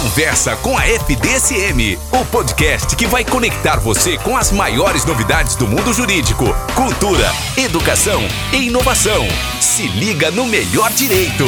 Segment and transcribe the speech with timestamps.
[0.00, 5.68] Conversa com a FDSM, o podcast que vai conectar você com as maiores novidades do
[5.68, 9.28] mundo jurídico, cultura, educação e inovação.
[9.60, 11.44] Se liga no melhor direito.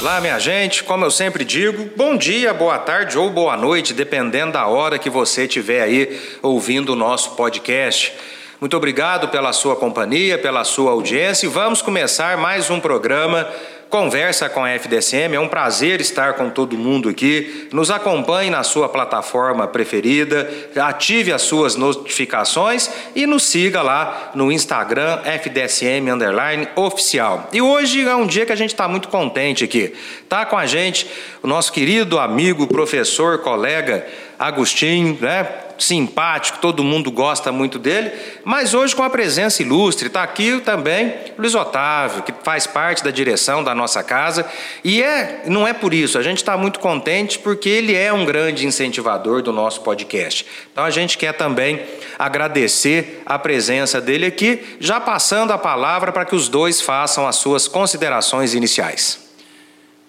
[0.00, 4.52] Olá, minha gente, como eu sempre digo, bom dia, boa tarde ou boa noite, dependendo
[4.52, 8.12] da hora que você estiver aí ouvindo o nosso podcast.
[8.60, 13.48] Muito obrigado pela sua companhia, pela sua audiência e vamos começar mais um programa
[13.92, 15.34] Conversa com a FDSM.
[15.34, 17.68] É um prazer estar com todo mundo aqui.
[17.70, 24.50] Nos acompanhe na sua plataforma preferida, ative as suas notificações e nos siga lá no
[24.50, 27.50] Instagram FDSM underline oficial.
[27.52, 29.92] E hoje é um dia que a gente está muito contente aqui.
[30.26, 31.06] Tá com a gente
[31.42, 34.06] o nosso querido amigo, professor, colega
[34.42, 35.46] Agostinho, né?
[35.78, 38.12] simpático, todo mundo gosta muito dele,
[38.44, 40.06] mas hoje com a presença ilustre.
[40.06, 44.46] Está aqui também Luiz Otávio, que faz parte da direção da nossa casa.
[44.84, 48.24] E é, não é por isso, a gente está muito contente porque ele é um
[48.24, 50.46] grande incentivador do nosso podcast.
[50.72, 51.82] Então a gente quer também
[52.18, 57.36] agradecer a presença dele aqui, já passando a palavra para que os dois façam as
[57.36, 59.21] suas considerações iniciais.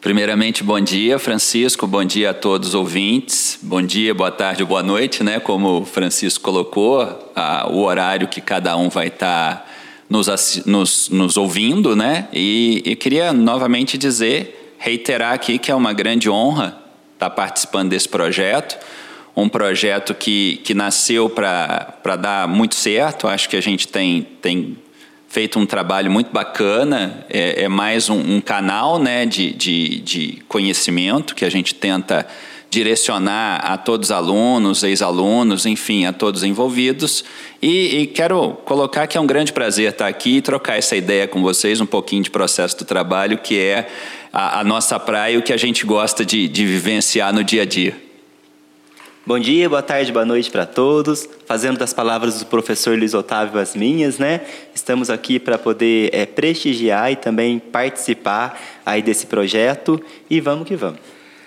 [0.04, 1.88] Primeiramente, bom dia, Francisco.
[1.88, 3.58] Bom dia a todos os ouvintes.
[3.62, 5.40] Bom dia, boa tarde, boa noite, né?
[5.40, 9.66] Como o Francisco colocou, a, o horário que cada um vai estar tá
[10.10, 12.28] nos, nos, nos, ouvindo, né?
[12.34, 16.78] E, e, queria novamente dizer, reiterar aqui que é uma grande honra
[17.14, 18.78] estar tá participando desse projeto.
[19.34, 23.26] Um projeto que, que nasceu para dar muito certo.
[23.26, 24.76] Acho que a gente tem, tem
[25.34, 30.44] feito um trabalho muito bacana, é, é mais um, um, canal né, de, de, de,
[30.48, 32.28] conhecimento que a gente tenta
[32.70, 37.26] direcionar a todos os alunos, ex-alunos, enfim, a todos envolvidos.
[37.60, 41.28] E, e, quero colocar que é um grande prazer estar aqui e trocar essa ideia
[41.28, 43.88] com vocês, um pouquinho de processo do trabalho, que é
[44.32, 47.64] a, a nossa praia e o que a gente gosta de, de vivenciar no dia
[47.64, 48.13] a dia.
[49.26, 51.30] Bom dia, boa tarde, boa noite para todos.
[51.46, 54.42] Fazendo das palavras do professor Luiz Otávio as minhas, né?
[54.76, 59.98] Estamos aqui para poder é, prestigiar e também participar aí desse projeto
[60.30, 61.00] e vamos que vamos.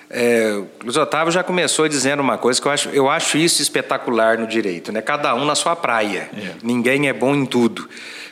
[0.09, 4.39] É, Luiz Otávio já começou dizendo uma coisa que eu acho, eu acho isso espetacular
[4.39, 5.03] no direito, né?
[5.03, 6.31] Cada um na sua praia.
[6.35, 6.53] É.
[6.63, 7.87] Ninguém é bom em tudo,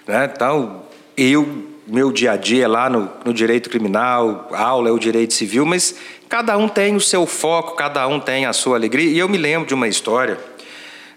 [0.09, 0.31] né?
[0.35, 0.85] Então,
[1.19, 5.67] eu meu dia a dia lá no, no direito criminal, aula é o direito civil,
[5.67, 5.95] mas
[6.35, 9.09] Cada um tem o seu foco, cada um tem a sua alegria.
[9.09, 10.37] E eu me lembro de uma história,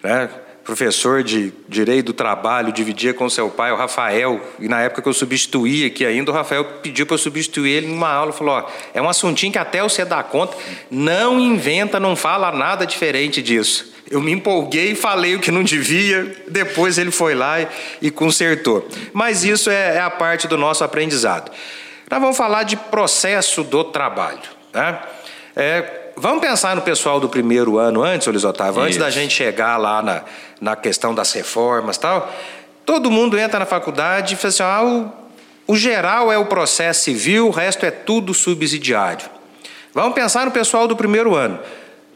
[0.03, 0.29] né?
[0.63, 5.07] professor de Direito do Trabalho, dividia com seu pai, o Rafael, e na época que
[5.07, 8.69] eu substituí aqui ainda, o Rafael pediu para eu substituir ele numa aula, falou, ó,
[8.93, 10.55] é um assuntinho que até você dá conta,
[10.91, 13.93] não inventa, não fala nada diferente disso.
[14.09, 17.67] Eu me empolguei e falei o que não devia, depois ele foi lá e,
[18.03, 18.87] e consertou.
[19.11, 21.51] Mas isso é, é a parte do nosso aprendizado.
[22.09, 24.39] Nós vamos falar de processo do trabalho.
[24.73, 24.97] Né?
[25.55, 29.75] É, vamos pensar no pessoal do primeiro ano antes, Luiz Otávio, antes da gente chegar
[29.75, 30.23] lá na,
[30.61, 32.33] na questão das reformas tal.
[32.85, 37.03] Todo mundo entra na faculdade e fala assim: ah, o, o geral é o processo
[37.03, 39.29] civil, o resto é tudo subsidiário.
[39.93, 41.59] Vamos pensar no pessoal do primeiro ano.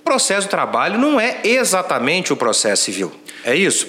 [0.03, 3.12] Processo do trabalho não é exatamente o processo civil.
[3.44, 3.88] É isso?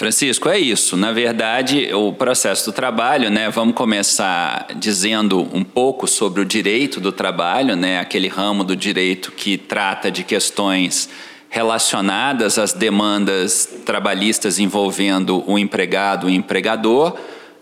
[0.00, 0.96] Francisco, é isso.
[0.96, 3.50] Na verdade, o processo do trabalho, né?
[3.50, 8.00] Vamos começar dizendo um pouco sobre o direito do trabalho, né?
[8.00, 11.10] Aquele ramo do direito que trata de questões
[11.50, 17.14] relacionadas às demandas trabalhistas envolvendo o empregado e o empregador.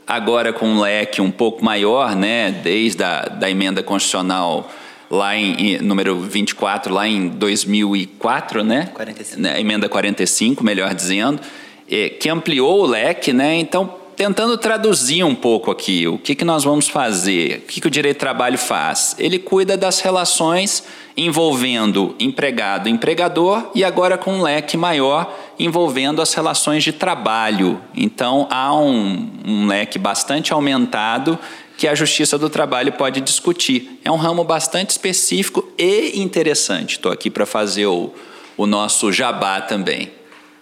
[0.06, 2.52] Agora com um leque um pouco maior, né?
[2.52, 4.70] Desde a da emenda constitucional
[5.10, 8.90] lá em, em, número 24, lá em 2004, né?
[8.94, 9.40] 45.
[9.40, 9.60] Né?
[9.60, 11.40] Emenda 45, melhor dizendo
[11.90, 13.56] é, que ampliou o leque, né?
[13.56, 17.86] Então, tentando traduzir um pouco aqui, o que, que nós vamos fazer, o que, que
[17.86, 19.14] o direito do trabalho faz?
[19.18, 20.84] Ele cuida das relações
[21.16, 27.80] envolvendo empregado e empregador e agora com um leque maior envolvendo as relações de trabalho.
[27.94, 31.38] Então, há um, um leque bastante aumentado
[31.78, 34.00] que a Justiça do Trabalho pode discutir.
[34.04, 36.96] É um ramo bastante específico e interessante.
[36.96, 38.12] Estou aqui para fazer o,
[38.56, 40.10] o nosso jabá também.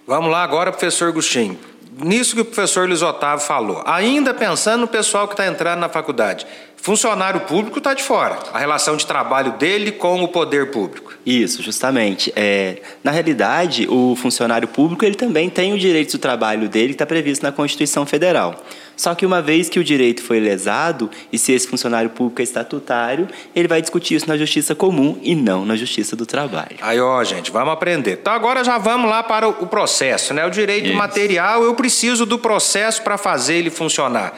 [0.06, 1.58] Vamos lá agora, professor Agostinho.
[1.98, 5.88] Nisso que o professor Luiz Otávio falou, ainda pensando no pessoal que está entrando na
[5.88, 6.46] faculdade,
[6.76, 11.14] funcionário público está de fora, a relação de trabalho dele com o poder público.
[11.24, 12.30] Isso, justamente.
[12.36, 16.94] É, na realidade, o funcionário público ele também tem o direito do trabalho dele que
[16.94, 18.62] está previsto na Constituição Federal.
[18.96, 22.44] Só que uma vez que o direito foi lesado, e se esse funcionário público é
[22.44, 26.76] estatutário, ele vai discutir isso na justiça comum e não na justiça do trabalho.
[26.80, 28.18] Aí, ó, gente, vamos aprender.
[28.20, 30.46] Então agora já vamos lá para o processo, né?
[30.46, 30.96] O direito isso.
[30.96, 34.32] material, eu preciso do processo para fazer ele funcionar.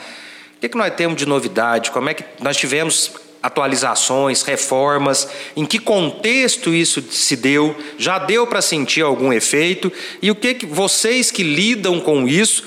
[0.57, 1.93] O que, que nós temos de novidade?
[1.93, 3.13] Como é que nós tivemos
[3.43, 10.31] atualizações, reformas, em que contexto isso se deu, já deu para sentir algum efeito e
[10.31, 12.65] o que, que vocês que lidam com isso,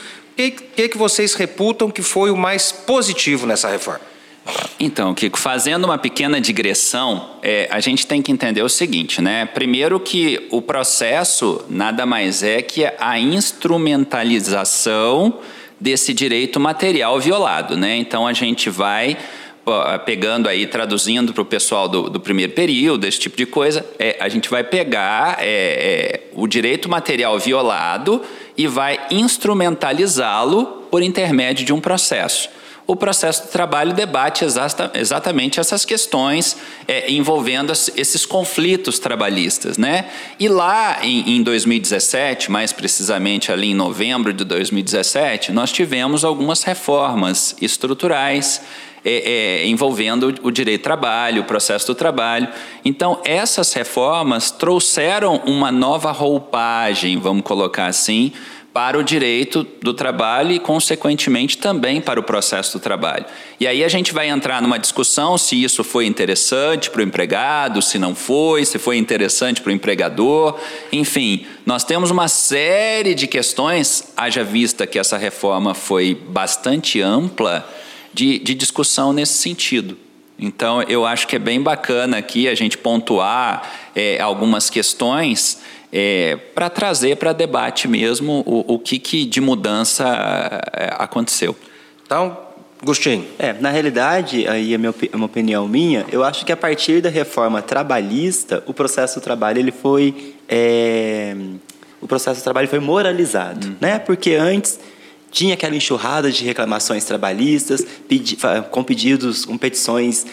[0.49, 4.01] que, que, que vocês reputam que foi o mais positivo nessa reforma?
[4.79, 9.45] Então, Kiko, fazendo uma pequena digressão, é, a gente tem que entender o seguinte, né?
[9.45, 15.37] Primeiro que o processo nada mais é que a instrumentalização
[15.79, 17.97] desse direito material violado, né?
[17.97, 19.15] Então a gente vai
[20.05, 24.17] pegando aí, traduzindo para o pessoal do, do, primeiro período, esse tipo de coisa, é,
[24.19, 28.23] a gente vai pegar é, é, o direito material violado
[28.61, 32.47] e vai instrumentalizá-lo por intermédio de um processo
[32.91, 39.77] o processo do trabalho debate exata, exatamente essas questões é, envolvendo esses conflitos trabalhistas.
[39.77, 40.09] Né?
[40.37, 46.63] E lá em, em 2017, mais precisamente ali em novembro de 2017, nós tivemos algumas
[46.63, 48.61] reformas estruturais.
[49.03, 52.47] É, é, envolvendo o direito do trabalho, o processo do trabalho.
[52.85, 58.31] Então, essas reformas trouxeram uma nova roupagem, vamos colocar assim,
[58.73, 63.25] para o direito do trabalho e, consequentemente, também para o processo do trabalho.
[63.59, 67.81] E aí a gente vai entrar numa discussão se isso foi interessante para o empregado,
[67.81, 70.57] se não foi, se foi interessante para o empregador.
[70.91, 77.67] Enfim, nós temos uma série de questões, haja vista que essa reforma foi bastante ampla,
[78.13, 79.97] de, de discussão nesse sentido.
[80.37, 85.59] Então, eu acho que é bem bacana aqui a gente pontuar é, algumas questões
[85.93, 91.55] é, para trazer para debate mesmo o, o que, que de mudança é, aconteceu.
[92.05, 92.37] Então,
[92.81, 93.27] Agostinho.
[93.37, 94.77] É, na realidade, aí é
[95.13, 99.59] uma opinião minha, eu acho que a partir da reforma trabalhista, o processo do trabalho
[99.59, 101.35] ele foi é,
[102.01, 103.75] o processo do trabalho foi moralizado, hum.
[103.79, 103.99] né?
[103.99, 104.79] Porque antes
[105.31, 108.37] tinha aquela enxurrada de reclamações trabalhistas, pedi,
[108.69, 110.25] com pedidos, com petições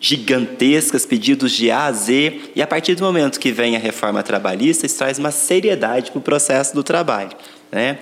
[0.00, 4.22] gigantescas, pedidos de A a Z, e a partir do momento que vem a reforma
[4.22, 7.32] trabalhista, isso traz uma seriedade para o processo do trabalho.
[7.70, 7.98] Né?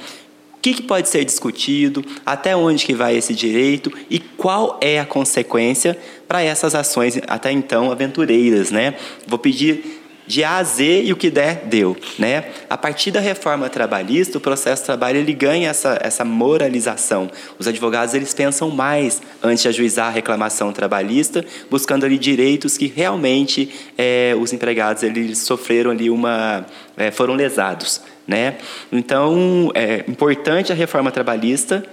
[0.54, 4.98] O que, que pode ser discutido, até onde que vai esse direito e qual é
[4.98, 8.70] a consequência para essas ações até então aventureiras.
[8.70, 8.94] Né?
[9.26, 11.96] Vou pedir de A a Z e o que der, deu.
[12.18, 12.44] Né?
[12.68, 17.30] A partir da reforma trabalhista, o processo de trabalho ele ganha essa, essa moralização.
[17.58, 22.86] Os advogados eles pensam mais antes de ajuizar a reclamação trabalhista, buscando ali direitos que
[22.86, 26.64] realmente é, os empregados eles sofreram ali uma...
[26.96, 28.00] É, foram lesados.
[28.26, 28.56] Né?
[28.90, 31.84] Então, é importante a reforma trabalhista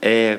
[0.00, 0.38] é,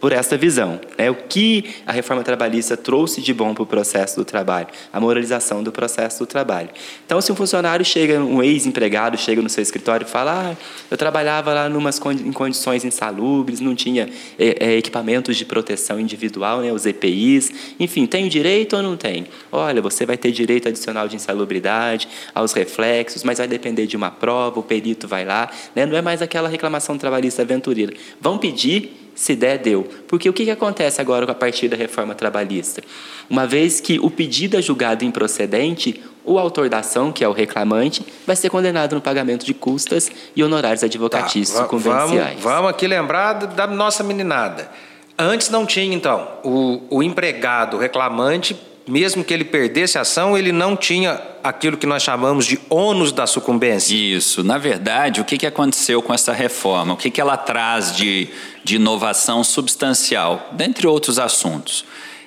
[0.00, 0.80] por essa visão.
[0.98, 1.10] Né?
[1.10, 4.68] O que a reforma trabalhista trouxe de bom para o processo do trabalho?
[4.92, 6.70] A moralização do processo do trabalho.
[7.04, 10.56] Então, se um funcionário chega, um ex-empregado chega no seu escritório e fala: ah,
[10.90, 14.08] eu trabalhava lá numas, em condições insalubres, não tinha
[14.38, 19.26] é, é, equipamentos de proteção individual, né, os EPIs, enfim, tem direito ou não tem?
[19.50, 24.10] Olha, você vai ter direito adicional de insalubridade, aos reflexos, mas vai depender de uma
[24.10, 25.86] prova, o perito vai lá, né?
[25.86, 27.94] não é mais aquela reclamação trabalhista aventureira.
[28.20, 29.88] Vão pedir se der, deu.
[30.06, 32.82] Porque o que, que acontece agora com a partir da reforma trabalhista?
[33.28, 37.32] Uma vez que o pedido é julgado improcedente, o autor da ação, que é o
[37.32, 42.40] reclamante, vai ser condenado no pagamento de custas e honorários advocatícios tá, convenciais.
[42.40, 44.70] Vamos, vamos aqui lembrar da nossa meninada.
[45.18, 46.28] Antes não tinha, então.
[46.44, 48.54] O, o empregado, reclamante,
[48.88, 53.10] mesmo que ele perdesse a ação, ele não tinha aquilo que nós chamamos de ônus
[53.10, 53.94] da sucumbência.
[53.94, 54.44] Isso.
[54.44, 56.94] Na verdade, o que, aconteceu com essa reforma?
[56.94, 58.28] O que, ela traz de,
[58.62, 61.84] de inovação substancial, dentre outros assuntos?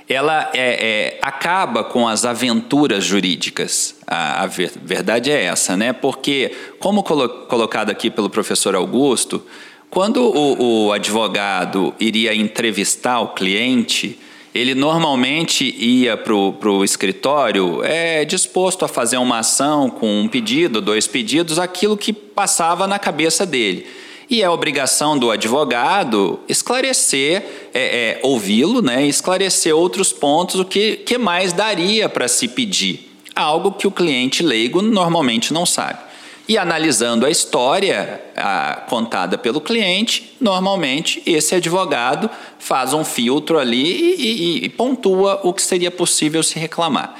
[0.08, 3.96] Ela é, é, acaba com as aventuras jurídicas.
[4.06, 5.94] A, a, verdade é essa, né?
[5.94, 9.46] Porque, como colo, colocado aqui pelo professor Augusto,
[9.89, 14.20] quando o, o advogado iria entrevistar o cliente,
[14.60, 20.82] ele normalmente ia para o escritório é, disposto a fazer uma ação com um pedido,
[20.82, 23.88] dois pedidos, aquilo que passava na cabeça dele.
[24.30, 30.98] E é obrigação do advogado esclarecer, é, é, ouvi-lo, né, esclarecer outros pontos, o que,
[30.98, 33.10] que mais daria para se pedir.
[33.34, 36.09] Algo que o cliente leigo normalmente não sabe.
[36.50, 42.27] E analisando a história a, contada pelo cliente, normalmente esse advogado
[42.58, 47.13] faz um filtro ali e, e, e pontua o que seria possível se reclamar.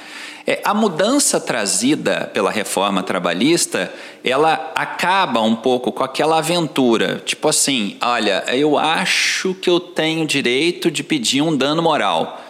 [0.48, 3.94] É, a mudança trazida pela reforma trabalhista,
[4.24, 10.26] ela acaba um pouco com aquela aventura, tipo assim, olha, eu acho que eu tenho
[10.26, 12.42] direito de pedir um dano moral.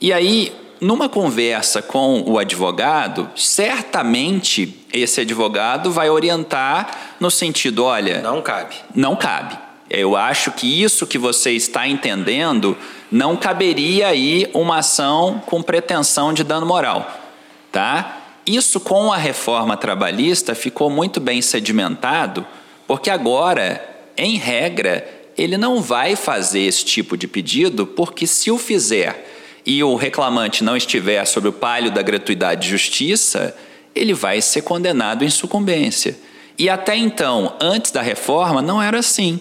[0.00, 8.20] E aí numa conversa com o advogado, certamente esse advogado vai orientar no sentido: olha.
[8.22, 8.76] Não cabe.
[8.94, 9.58] Não cabe.
[9.88, 12.76] Eu acho que isso que você está entendendo
[13.10, 17.10] não caberia aí uma ação com pretensão de dano moral,
[17.72, 18.18] tá?
[18.46, 22.46] Isso com a reforma trabalhista ficou muito bem sedimentado,
[22.86, 23.84] porque agora,
[24.16, 25.06] em regra,
[25.36, 29.29] ele não vai fazer esse tipo de pedido, porque se o fizer
[29.64, 33.54] e o reclamante não estiver sob o palio da gratuidade de justiça,
[33.94, 36.16] ele vai ser condenado em sucumbência.
[36.58, 39.40] E até então, antes da reforma, não era assim.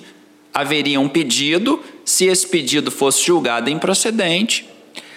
[0.54, 4.68] Haveria um pedido, se esse pedido fosse julgado improcedente,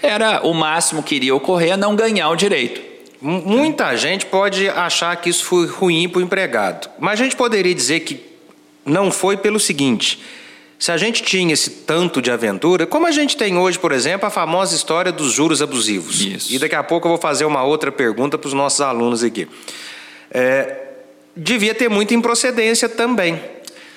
[0.02, 2.80] era o máximo que iria ocorrer não ganhar o direito.
[3.20, 7.72] Muita gente pode achar que isso foi ruim para o empregado, mas a gente poderia
[7.72, 8.20] dizer que
[8.84, 10.18] não foi pelo seguinte:
[10.82, 14.26] se a gente tinha esse tanto de aventura, como a gente tem hoje, por exemplo,
[14.26, 16.20] a famosa história dos juros abusivos.
[16.20, 16.52] Isso.
[16.52, 19.46] E daqui a pouco eu vou fazer uma outra pergunta para os nossos alunos aqui.
[20.28, 20.86] É,
[21.36, 23.40] devia ter muita improcedência também.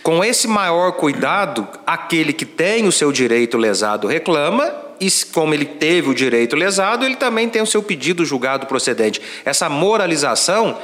[0.04, 5.66] Com esse maior cuidado, aquele que tem o seu direito lesado reclama, e como ele
[5.66, 9.20] teve o direito lesado, ele também tem o seu pedido julgado procedente.
[9.44, 10.78] Essa moralização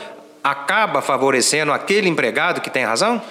[0.43, 3.21] acaba favorecendo aquele empregado que tem razão?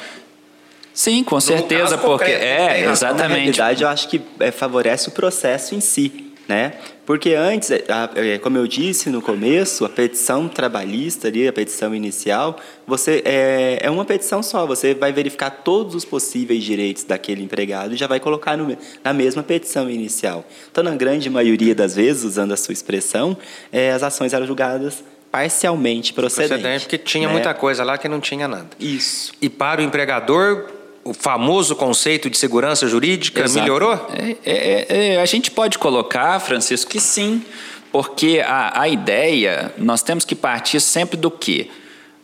[1.00, 3.30] Sim, com certeza, porque concreto, é, exatamente.
[3.30, 6.74] Na realidade, eu acho que é, favorece o processo em si, né?
[7.06, 7.84] Porque antes, é,
[8.16, 13.78] é, como eu disse no começo, a petição trabalhista ali, a petição inicial, você é,
[13.80, 14.66] é uma petição só.
[14.66, 19.14] Você vai verificar todos os possíveis direitos daquele empregado e já vai colocar no, na
[19.14, 20.44] mesma petição inicial.
[20.70, 23.34] Então, na grande maioria das vezes, usando a sua expressão,
[23.72, 25.02] é, as ações eram julgadas
[25.32, 26.58] parcialmente procedentes.
[26.58, 27.32] Procedente, porque tinha né?
[27.32, 28.68] muita coisa lá que não tinha nada.
[28.78, 29.32] Isso.
[29.40, 33.60] E para o empregador, o famoso conceito de segurança jurídica Exato.
[33.60, 34.08] melhorou?
[34.12, 37.42] É, é, é, a gente pode colocar, Francisco, que sim,
[37.90, 41.68] porque a, a ideia, nós temos que partir sempre do quê?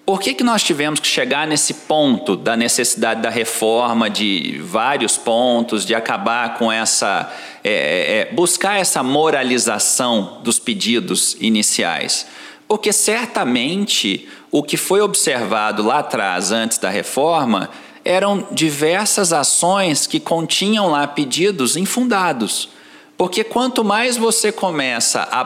[0.04, 5.16] Por que, que nós tivemos que chegar nesse ponto da necessidade da reforma de vários
[5.16, 7.28] pontos, de acabar com essa.
[7.64, 12.24] É, é, é buscar essa moralização dos pedidos iniciais?
[12.68, 17.68] Porque certamente o que foi observado lá atrás, antes da reforma,
[18.06, 22.68] eram diversas ações que continham lá pedidos infundados.
[23.16, 25.42] Porque quanto mais você começa a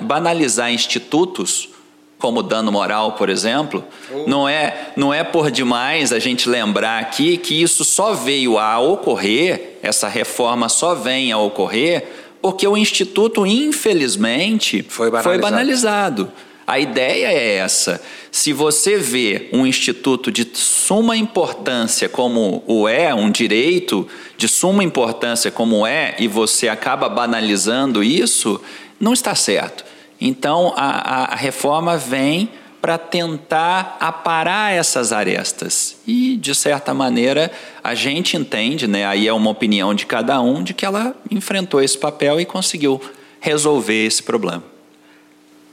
[0.00, 1.70] banalizar institutos,
[2.18, 3.84] como dano moral, por exemplo,
[4.26, 8.78] não é não é por demais a gente lembrar aqui que isso só veio a
[8.78, 12.06] ocorrer, essa reforma só vem a ocorrer
[12.40, 15.42] porque o instituto infelizmente foi banalizado.
[15.42, 16.32] Foi banalizado.
[16.66, 18.02] A ideia é essa.
[18.32, 24.06] Se você vê um instituto de suma importância como o é, um direito
[24.36, 28.60] de suma importância como é, e você acaba banalizando isso,
[28.98, 29.84] não está certo.
[30.20, 35.96] Então a, a reforma vem para tentar aparar essas arestas.
[36.06, 37.50] E, de certa maneira,
[37.82, 41.82] a gente entende, né, aí é uma opinião de cada um, de que ela enfrentou
[41.82, 43.00] esse papel e conseguiu
[43.40, 44.75] resolver esse problema.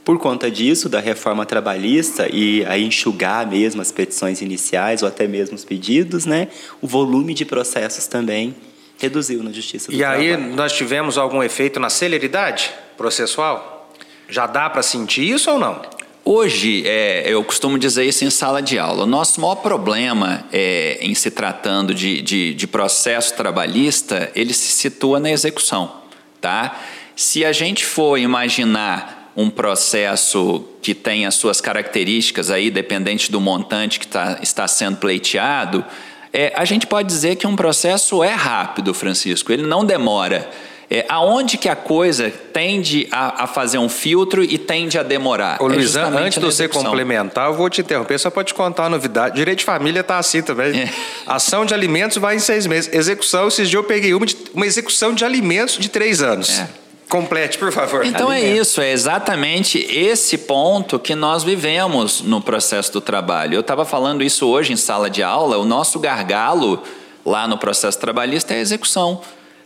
[0.04, 5.28] Por conta disso, da reforma trabalhista e a enxugar mesmo as petições iniciais ou até
[5.28, 6.50] mesmo os pedidos, né,
[6.82, 8.54] o volume de processos também
[9.00, 10.24] reduziu na Justiça do e Trabalho.
[10.24, 13.92] E aí nós tivemos algum efeito na celeridade processual?
[14.30, 15.82] Já dá para sentir isso ou não?
[16.26, 19.04] Hoje, é, eu costumo dizer isso em sala de aula.
[19.04, 24.72] O nosso maior problema é, em se tratando de, de, de processo trabalhista, ele se
[24.72, 25.92] situa na execução.
[26.40, 26.80] Tá?
[27.14, 33.42] Se a gente for imaginar um processo que tem as suas características aí, dependente do
[33.42, 35.84] montante que tá, está sendo pleiteado,
[36.32, 40.50] é, a gente pode dizer que um processo é rápido, Francisco, ele não demora.
[40.90, 45.60] É, aonde que a coisa tende a, a, fazer um filtro e tende a demorar?
[45.60, 48.84] Ô, é Luiz, antes de você complementar, eu vou te interromper, só para te contar
[48.84, 49.36] uma novidade.
[49.36, 50.82] Direito de família está assim também.
[50.82, 50.90] É.
[51.26, 52.94] Ação de alimentos vai em seis meses.
[52.94, 56.60] Execução, esses dias eu peguei uma, de, uma execução de alimentos de três anos.
[56.60, 56.83] É.
[57.10, 58.06] Complete, por favor.
[58.06, 63.56] Então é isso, é exatamente esse ponto que nós vivemos no processo do trabalho.
[63.56, 66.82] Eu estava falando isso hoje em sala de aula, o nosso gargalo
[67.26, 69.22] lá no processo trabalhista é a execução.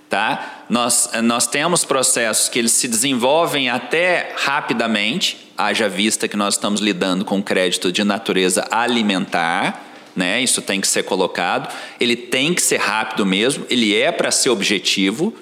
[0.09, 0.63] Tá?
[0.69, 6.79] Nós, nós temos processos que eles se desenvolvem até rapidamente, haja vista que nós estamos
[6.79, 9.83] lidando com crédito de natureza alimentar,
[10.15, 10.41] né?
[10.41, 11.71] Isso tem que ser colocado.
[11.99, 15.33] Ele tem que ser rápido mesmo, ele é para ser objetivo,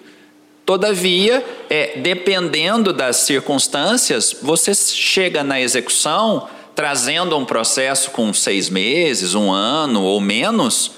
[0.66, 9.36] Todavia, é, dependendo das circunstâncias, você chega na execução trazendo um processo com seis meses,
[9.36, 10.92] um ano ou menos,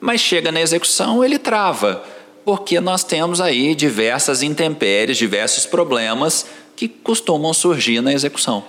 [0.00, 2.04] mas chega na execução ele trava,
[2.44, 8.64] porque nós temos aí diversas intempéries, diversos problemas que costumam surgir na execução.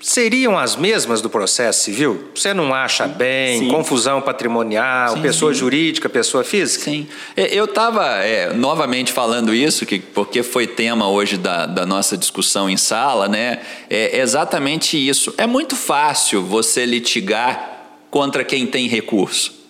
[0.00, 2.30] Seriam as mesmas do processo civil?
[2.34, 3.60] Você não acha bem?
[3.60, 3.68] Sim.
[3.68, 5.60] Confusão patrimonial, Sim, pessoa sim.
[5.60, 6.84] jurídica, pessoa física?
[6.84, 7.06] Sim.
[7.36, 8.16] É, Eu estava
[8.54, 13.60] novamente falando isso, que, porque foi tema hoje da, da nossa discussão em sala, né?
[13.90, 15.34] É exatamente isso.
[15.36, 17.78] É muito fácil você litigar
[18.10, 19.60] contra quem tem recurso.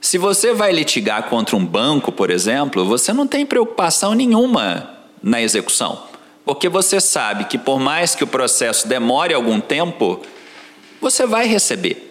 [0.00, 4.90] Se você vai litigar contra um banco, por exemplo, você não tem preocupação nenhuma
[5.22, 6.10] na execução.
[6.44, 10.20] Porque você sabe que, por mais que o processo demore algum tempo,
[11.00, 12.10] você vai receber.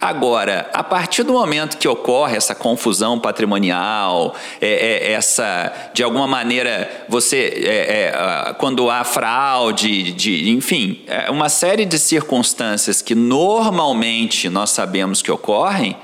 [0.00, 6.26] Agora, a partir do momento que ocorre essa confusão patrimonial, é, é, essa, de alguma
[6.26, 13.14] maneira, você, é, é, quando há fraude, de, enfim, é uma série de circunstâncias que
[13.14, 15.96] normalmente nós sabemos que ocorrem,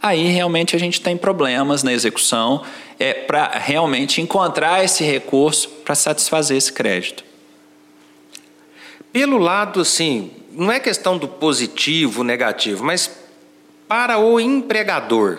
[0.00, 2.62] aí realmente a gente tem problemas na execução
[2.98, 7.24] é, para realmente encontrar esse recurso para satisfazer esse crédito.
[9.12, 13.10] Pelo lado, assim, não é questão do positivo, negativo, mas
[13.86, 15.38] para o empregador,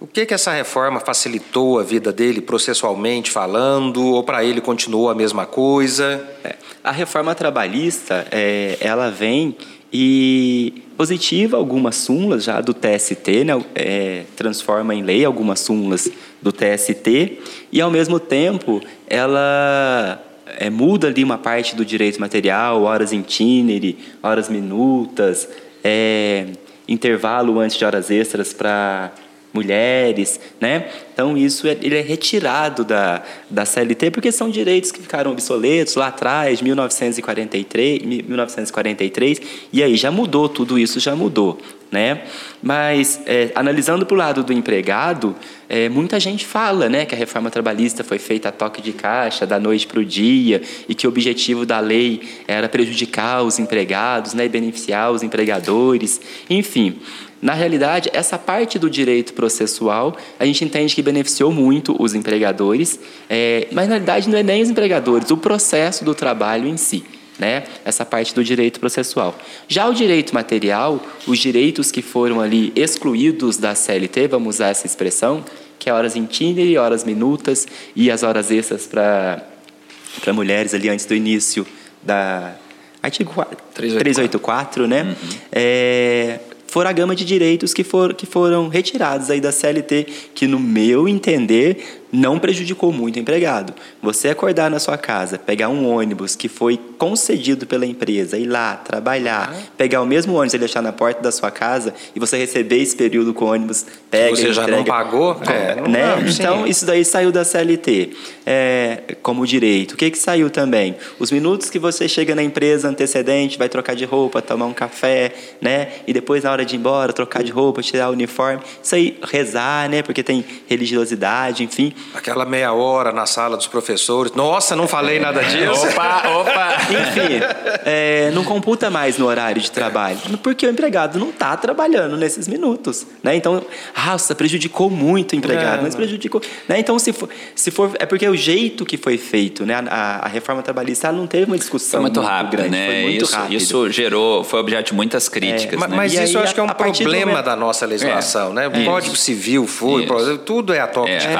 [0.00, 5.10] o que que essa reforma facilitou a vida dele processualmente falando, ou para ele continuou
[5.10, 6.24] a mesma coisa?
[6.44, 9.56] É, a reforma trabalhista, é, ela vem
[9.92, 16.10] e positiva algumas súmulas já do TST, né, é, transforma em lei algumas súmulas
[16.42, 17.38] do TST
[17.70, 20.20] e, ao mesmo tempo, ela
[20.58, 25.48] é, muda ali uma parte do direito material, horas itinere, horas minutas,
[25.84, 26.46] é,
[26.88, 29.12] intervalo antes de horas extras para
[29.52, 30.88] mulheres, né?
[31.12, 35.96] Então isso é, ele é retirado da, da CLT porque são direitos que ficaram obsoletos
[35.96, 39.40] lá atrás, 1943, 1943,
[39.72, 41.58] e aí já mudou tudo isso já mudou,
[41.90, 42.22] né?
[42.62, 45.34] Mas é, analisando para o lado do empregado,
[45.68, 49.46] é, muita gente fala, né, que a reforma trabalhista foi feita a toque de caixa
[49.46, 54.34] da noite para o dia e que o objetivo da lei era prejudicar os empregados,
[54.34, 56.98] né, e beneficiar os empregadores, enfim.
[57.40, 62.98] Na realidade, essa parte do direito processual, a gente entende que beneficiou muito os empregadores,
[63.30, 67.04] é, mas na realidade não é nem os empregadores, o processo do trabalho em si.
[67.38, 67.62] Né?
[67.84, 69.38] Essa parte do direito processual.
[69.68, 74.86] Já o direito material, os direitos que foram ali excluídos da CLT, vamos usar essa
[74.86, 75.44] expressão,
[75.78, 81.06] que é horas em itinerary, horas minutas e as horas extras para mulheres ali antes
[81.06, 81.64] do início
[82.02, 82.56] da
[83.00, 85.02] artigo 384, 384 né?
[85.02, 85.14] Uhum.
[85.52, 90.46] É, foram a gama de direitos que, for, que foram retirados aí da CLT, que
[90.46, 93.74] no meu entender não prejudicou muito o empregado.
[94.02, 98.76] Você acordar na sua casa, pegar um ônibus que foi concedido pela empresa, ir lá,
[98.76, 99.62] trabalhar, uhum.
[99.76, 102.96] pegar o mesmo ônibus e deixar na porta da sua casa e você receber esse
[102.96, 105.34] período com o ônibus, pega Você já entrega, não pagou?
[105.34, 106.16] Com, é, não, né?
[106.16, 108.10] Não, então, isso daí saiu da CLT
[108.46, 109.92] é, como direito.
[109.92, 110.96] O que, que saiu também?
[111.18, 115.32] Os minutos que você chega na empresa antecedente, vai trocar de roupa, tomar um café,
[115.60, 115.88] né?
[116.06, 118.62] E depois, na hora de ir embora, trocar de roupa, tirar o uniforme.
[118.82, 120.02] Isso aí, rezar, né?
[120.02, 121.92] Porque tem religiosidade, enfim.
[122.14, 124.32] Aquela meia hora na sala dos professores.
[124.32, 125.86] Nossa, não falei nada disso.
[125.88, 126.76] opa, opa.
[126.90, 127.40] Enfim,
[127.84, 130.18] é, não computa mais no horário de trabalho.
[130.42, 133.06] Porque o empregado não está trabalhando nesses minutos.
[133.22, 133.36] Né?
[133.36, 133.62] Então,
[133.96, 135.80] nossa, prejudicou muito o empregado.
[135.80, 136.40] É, mas prejudicou.
[136.68, 136.78] Né?
[136.78, 137.90] Então, se for, se for.
[137.98, 139.74] É porque o jeito que foi feito, né?
[139.90, 142.00] A, a reforma trabalhista não teve uma discussão.
[142.00, 142.86] Foi muito, muito rápido, grande, né?
[142.86, 143.54] Foi muito isso, rápido.
[143.54, 145.80] isso gerou, foi objeto de muitas críticas.
[145.82, 145.96] É, né?
[145.96, 148.68] Mas E isso aí, eu acho que é um problema momento- da nossa legislação, né?
[148.68, 148.84] O Isso.
[148.84, 150.38] Código Civil foi, Isso.
[150.38, 151.30] tudo é a toque É, de a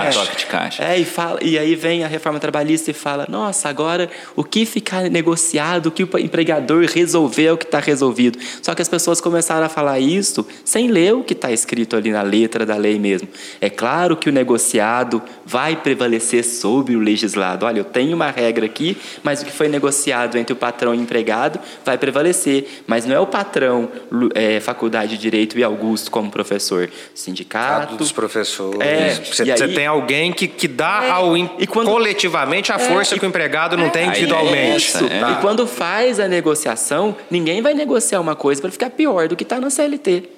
[0.49, 0.83] caixa.
[0.83, 4.67] É, e, fala, e aí vem a reforma trabalhista e fala: nossa, agora o que
[4.67, 8.39] ficar negociado, o que o empregador resolver é o que está resolvido.
[8.63, 12.11] Só que as pessoas começaram a falar isso sem ler o que está escrito ali
[12.11, 13.29] na letra da lei mesmo.
[13.61, 17.67] É claro que o negociado vai prevalecer sobre o legislado.
[17.67, 20.99] Olha, eu tenho uma regra aqui, mas o que foi negociado entre o patrão e
[20.99, 22.83] o empregado vai prevalecer.
[22.87, 23.89] Mas não é o patrão,
[24.35, 26.89] é, Faculdade de Direito e Augusto como professor.
[27.15, 27.97] Sindicato.
[27.97, 28.81] dos professores.
[28.81, 32.71] É, você, e aí- você tem alguém que, que dá É, ao e quando- coletivamente
[32.71, 34.97] a É, força que o empregado não tem aí é individualmente.
[35.11, 35.19] é.
[35.21, 35.31] Tá?
[35.33, 39.43] E quando faz a negociação, ninguém vai negociar uma coisa para ficar pior do que
[39.43, 40.29] está na CLT.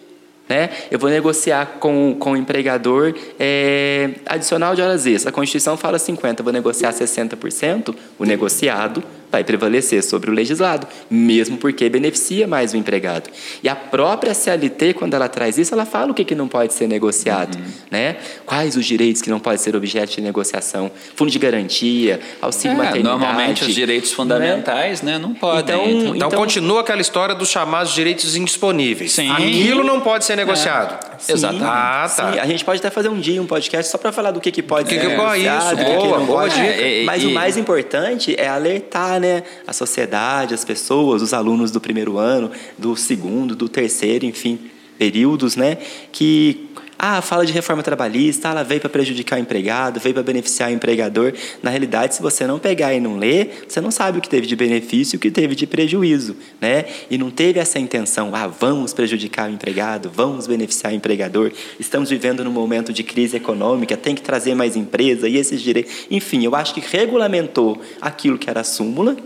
[0.48, 0.70] Né?
[0.90, 5.26] Eu vou negociar com, com o empregador é, adicional de horas extras.
[5.28, 10.86] A Constituição fala 50%, eu vou negociar 60%, o negociado vai prevalecer sobre o legislado,
[11.10, 13.30] mesmo porque beneficia mais o empregado.
[13.62, 16.72] E a própria CLT, quando ela traz isso, ela fala o que, que não pode
[16.74, 17.56] ser negociado.
[17.90, 18.16] Né?
[18.46, 20.90] Quais os direitos que não podem ser objeto de negociação.
[21.14, 23.18] Fundo de garantia, auxílio É, maternidade.
[23.18, 24.16] normalmente os direitos né?
[24.16, 25.60] fundamentais né, não podem.
[25.62, 29.12] Então, Então, Então- continua aquela história dos chamados direitos indisponíveis.
[29.12, 29.30] Sim.
[29.30, 30.98] Aquilo não pode ser negociado.
[31.18, 31.64] Sim, Exatamente.
[31.66, 32.32] Ah, tá.
[32.32, 32.38] sim.
[32.38, 34.62] A gente pode até fazer um dia um podcast só para falar do que, que
[34.62, 36.60] pode Que ser que- boa, negociado, isso, o que que boa, não boa dica.
[36.66, 41.70] É, Mas e- o mais importante é alertar, né, a sociedade, as pessoas, os alunos
[41.70, 44.58] do primeiro ano, do segundo, do terceiro, enfim,
[44.98, 45.76] períodos, né,
[46.10, 46.69] que
[47.02, 50.72] ah, fala de reforma trabalhista, ela veio para prejudicar o empregado, veio para beneficiar o
[50.74, 51.32] empregador.
[51.62, 54.46] Na realidade, se você não pegar e não ler, você não sabe o que teve
[54.46, 56.84] de benefício e o que teve de prejuízo, né?
[57.10, 61.50] E não teve essa intenção, ah, vamos prejudicar o empregado, vamos beneficiar o empregador.
[61.78, 65.90] Estamos vivendo num momento de crise econômica, tem que trazer mais empresa e esses direitos.
[66.10, 69.16] Enfim, eu acho que regulamentou aquilo que era a súmula,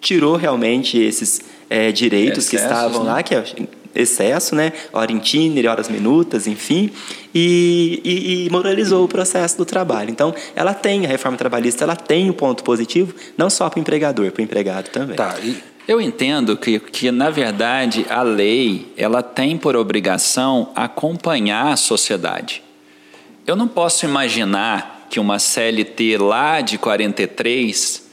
[0.00, 3.12] tirou realmente esses é, direitos Excessos, que estavam né?
[3.12, 3.44] lá, que é
[3.94, 4.72] excesso, né?
[4.92, 6.90] hora itinerary, horas minutas, enfim,
[7.34, 10.10] e, e, e, moralizou o processo do trabalho.
[10.10, 13.78] Então, ela tem, a reforma trabalhista, ela tem o um ponto positivo, não só para
[13.78, 15.16] o empregador, para o empregado também.
[15.16, 15.56] Tá, e...
[15.86, 22.62] Eu entendo que, que, na verdade, a lei ela tem por obrigação acompanhar a sociedade.
[23.46, 28.03] Eu não posso imaginar que uma CLT lá de 43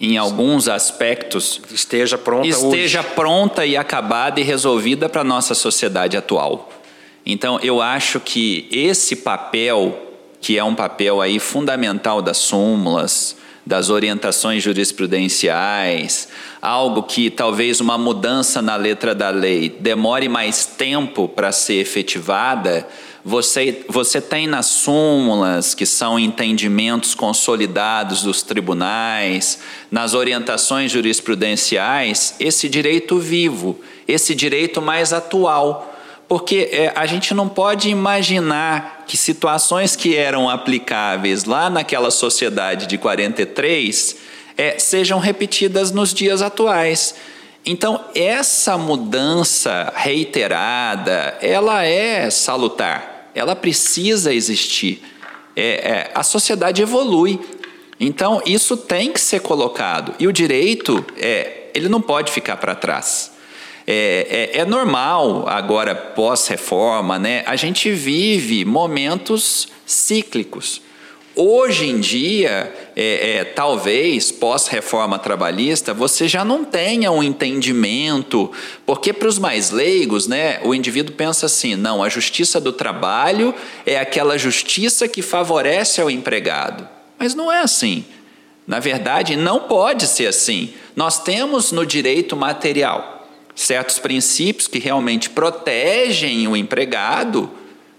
[0.00, 3.08] em alguns aspectos esteja pronta esteja hoje.
[3.14, 6.70] pronta e acabada e resolvida para a nossa sociedade atual.
[7.24, 9.96] Então eu acho que esse papel,
[10.40, 16.28] que é um papel aí fundamental das súmulas, das orientações jurisprudenciais,
[16.60, 22.86] algo que talvez uma mudança na letra da lei demore mais tempo para ser efetivada,
[23.24, 29.60] você, você tem nas súmulas, que são entendimentos consolidados dos tribunais,
[29.90, 35.90] nas orientações jurisprudenciais, esse direito vivo, esse direito mais atual.
[36.28, 42.86] Porque é, a gente não pode imaginar que situações que eram aplicáveis lá naquela sociedade
[42.86, 44.16] de 43
[44.56, 47.14] é, sejam repetidas nos dias atuais.
[47.64, 55.02] Então, essa mudança reiterada, ela é salutar ela precisa existir.
[55.56, 57.40] É, é, a sociedade evolui.
[57.98, 60.14] Então, isso tem que ser colocado.
[60.18, 63.32] E o direito, é, ele não pode ficar para trás.
[63.86, 70.80] É, é, é, normal, agora, pós-reforma, né, a gente vive momentos cíclicos.
[71.36, 78.52] Hoje em dia, é, é, talvez pós-reforma trabalhista, você já não tenha um entendimento,
[78.86, 83.52] porque para os mais leigos, né, o indivíduo pensa assim: não, a justiça do trabalho
[83.84, 86.88] é aquela justiça que favorece ao empregado.
[87.18, 88.04] Mas não é assim.
[88.64, 90.72] Na verdade, não pode ser assim.
[90.94, 97.50] Nós temos no direito material certos princípios que realmente protegem o empregado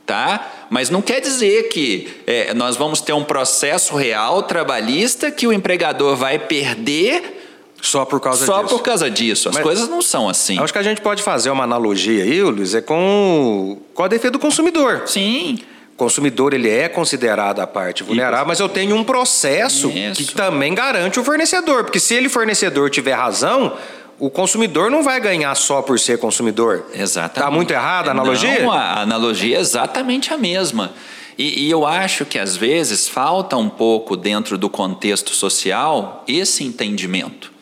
[0.05, 0.67] tá?
[0.69, 5.53] Mas não quer dizer que é, nós vamos ter um processo real trabalhista que o
[5.53, 7.41] empregador vai perder
[7.81, 8.75] só por causa Só disso.
[8.75, 9.49] por causa disso.
[9.49, 10.59] As Mas, coisas não são assim.
[10.59, 14.31] Acho que a gente pode fazer uma analogia aí, Luiz, é com, com a defesa
[14.31, 15.03] do consumidor.
[15.05, 15.59] Sim.
[15.93, 20.25] O consumidor ele é considerado a parte vulnerável, mas eu tenho um processo Isso.
[20.25, 23.77] que também garante o fornecedor, porque se ele fornecedor tiver razão,
[24.17, 26.85] o consumidor não vai ganhar só por ser consumidor.
[26.93, 27.37] Exatamente.
[27.37, 28.61] Está muito errada a analogia?
[28.61, 30.93] Não, a analogia é exatamente a mesma.
[31.37, 36.63] E, e, eu acho que às vezes falta um pouco dentro do contexto social esse
[36.63, 37.53] entendimento.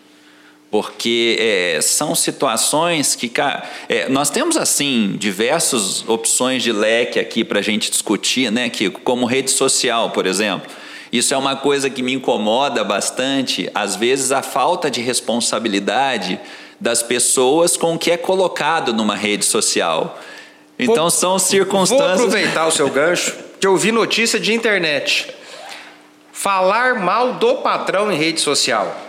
[0.69, 3.31] Porque é, são situações que.
[3.89, 8.89] É, nós temos, assim, diversas opções de leque aqui para a gente discutir, né, que
[8.89, 10.71] Como rede social, por exemplo.
[11.13, 16.39] Isso é uma coisa que me incomoda bastante, às vezes a falta de responsabilidade
[16.79, 20.19] das pessoas com o que é colocado numa rede social.
[20.77, 22.17] Então vou, são circunstâncias.
[22.17, 25.31] Vou aproveitar o seu gancho, que eu vi notícia de internet.
[26.31, 28.99] Falar mal do patrão em rede social.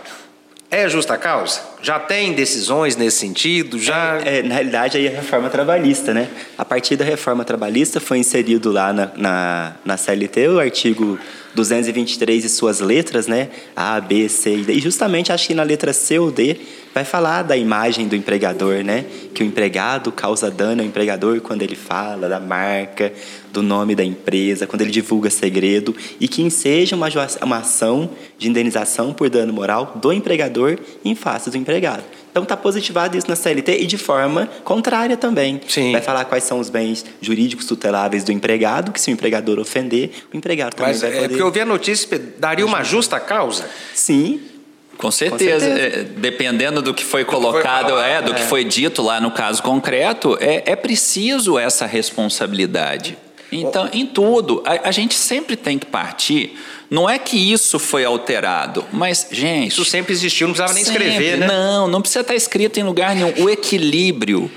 [0.69, 1.59] É justa causa?
[1.81, 3.79] Já tem decisões nesse sentido?
[3.79, 4.21] Já...
[4.23, 6.29] É, é, na realidade, aí é a reforma trabalhista, né?
[6.55, 11.19] A partir da reforma trabalhista foi inserido lá na, na, na CLT o artigo
[11.55, 13.49] 223 e suas letras, né?
[13.75, 14.73] A, B, C e D.
[14.73, 16.57] E justamente acho que na letra C ou D
[16.93, 19.05] vai falar da imagem do empregador, né?
[19.33, 23.11] Que o empregado causa dano ao empregador quando ele fala da marca,
[23.51, 27.07] do nome da empresa, quando ele divulga segredo e que seja uma,
[27.41, 32.03] uma ação de indenização por dano moral do empregador em face do empregado.
[32.35, 35.61] Então está positivado isso na CLT e de forma contrária também.
[35.69, 35.93] Sim.
[35.93, 40.11] Vai falar quais são os bens jurídicos tuteláveis do empregado, que se o empregador ofender,
[40.33, 41.25] o empregado também Mas vai é poder...
[41.25, 43.69] É porque eu vi a notícia, daria uma justa causa?
[43.93, 44.41] Sim.
[44.97, 45.65] Com certeza.
[45.65, 45.99] Com certeza.
[45.99, 48.33] É, dependendo do que foi colocado, foi é, do é.
[48.33, 53.17] que foi dito lá no caso concreto, é, é preciso essa responsabilidade.
[53.61, 56.57] Então, em tudo, a, a, gente sempre tem que partir.
[56.89, 59.69] Não é que isso foi alterado, mas, gente.
[59.69, 61.47] Isso sempre existiu, não precisava nem sempre, escrever, né?
[61.47, 63.33] Não, não precisa estar escrito em lugar nenhum.
[63.43, 64.49] O equilíbrio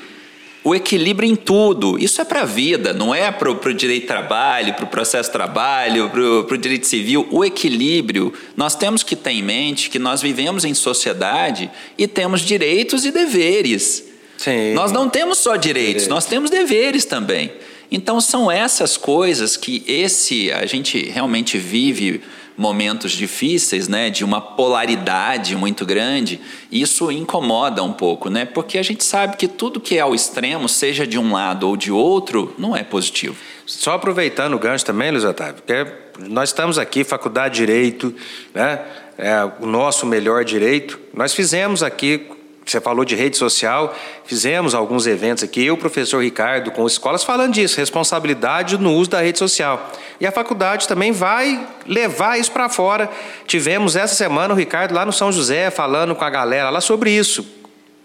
[0.68, 1.98] o equilíbrio em tudo.
[1.98, 5.30] Isso é para a vida, não é para o direito de trabalho, para o processo
[5.30, 7.26] de trabalho, para o direito civil.
[7.30, 12.42] O equilíbrio, nós temos que ter em mente que nós vivemos em sociedade e temos
[12.42, 14.04] direitos e deveres.
[14.36, 14.74] Sim.
[14.74, 17.50] Nós não temos só direitos, nós temos deveres também.
[17.90, 22.22] Então são essas coisas que esse a gente realmente vive
[22.58, 26.40] momentos difíceis, né, de uma polaridade muito grande,
[26.72, 28.44] isso incomoda um pouco, né?
[28.44, 31.76] Porque a gente sabe que tudo que é ao extremo, seja de um lado ou
[31.76, 33.36] de outro, não é positivo.
[33.64, 35.86] Só aproveitando o gancho também, Luiz Otávio, porque
[36.28, 38.12] nós estamos aqui, Faculdade de Direito,
[38.52, 38.80] né?
[39.16, 40.98] É o nosso melhor direito.
[41.14, 42.26] Nós fizemos aqui
[42.70, 47.24] você falou de rede social, fizemos alguns eventos aqui, eu, o professor Ricardo, com escolas,
[47.24, 49.90] falando disso, responsabilidade no uso da rede social.
[50.20, 53.10] E a faculdade também vai levar isso para fora.
[53.46, 57.10] Tivemos essa semana o Ricardo lá no São José falando com a galera lá sobre
[57.10, 57.46] isso.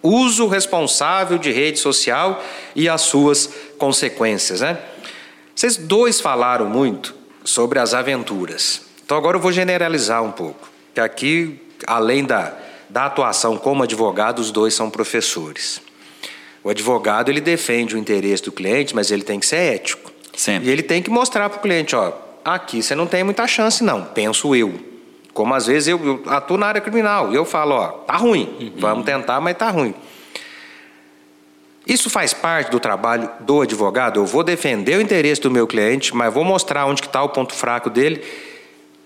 [0.01, 2.43] Uso responsável de rede social
[2.75, 4.77] e as suas consequências, né?
[5.55, 8.81] Vocês dois falaram muito sobre as aventuras.
[9.05, 10.69] Então agora eu vou generalizar um pouco.
[10.93, 15.81] Que aqui, além da da atuação como advogado, os dois são professores.
[16.63, 20.11] O advogado ele defende o interesse do cliente, mas ele tem que ser ético.
[20.35, 20.69] Sempre.
[20.69, 23.83] E ele tem que mostrar para o cliente, ó, aqui você não tem muita chance
[23.83, 24.73] não, penso eu.
[25.33, 28.55] Como às vezes eu, eu atuo na área criminal e eu falo, ó, tá ruim,
[28.59, 28.73] uhum.
[28.77, 29.93] vamos tentar, mas tá ruim.
[31.85, 34.19] Isso faz parte do trabalho do advogado.
[34.19, 37.53] Eu vou defender o interesse do meu cliente, mas vou mostrar onde está o ponto
[37.53, 38.23] fraco dele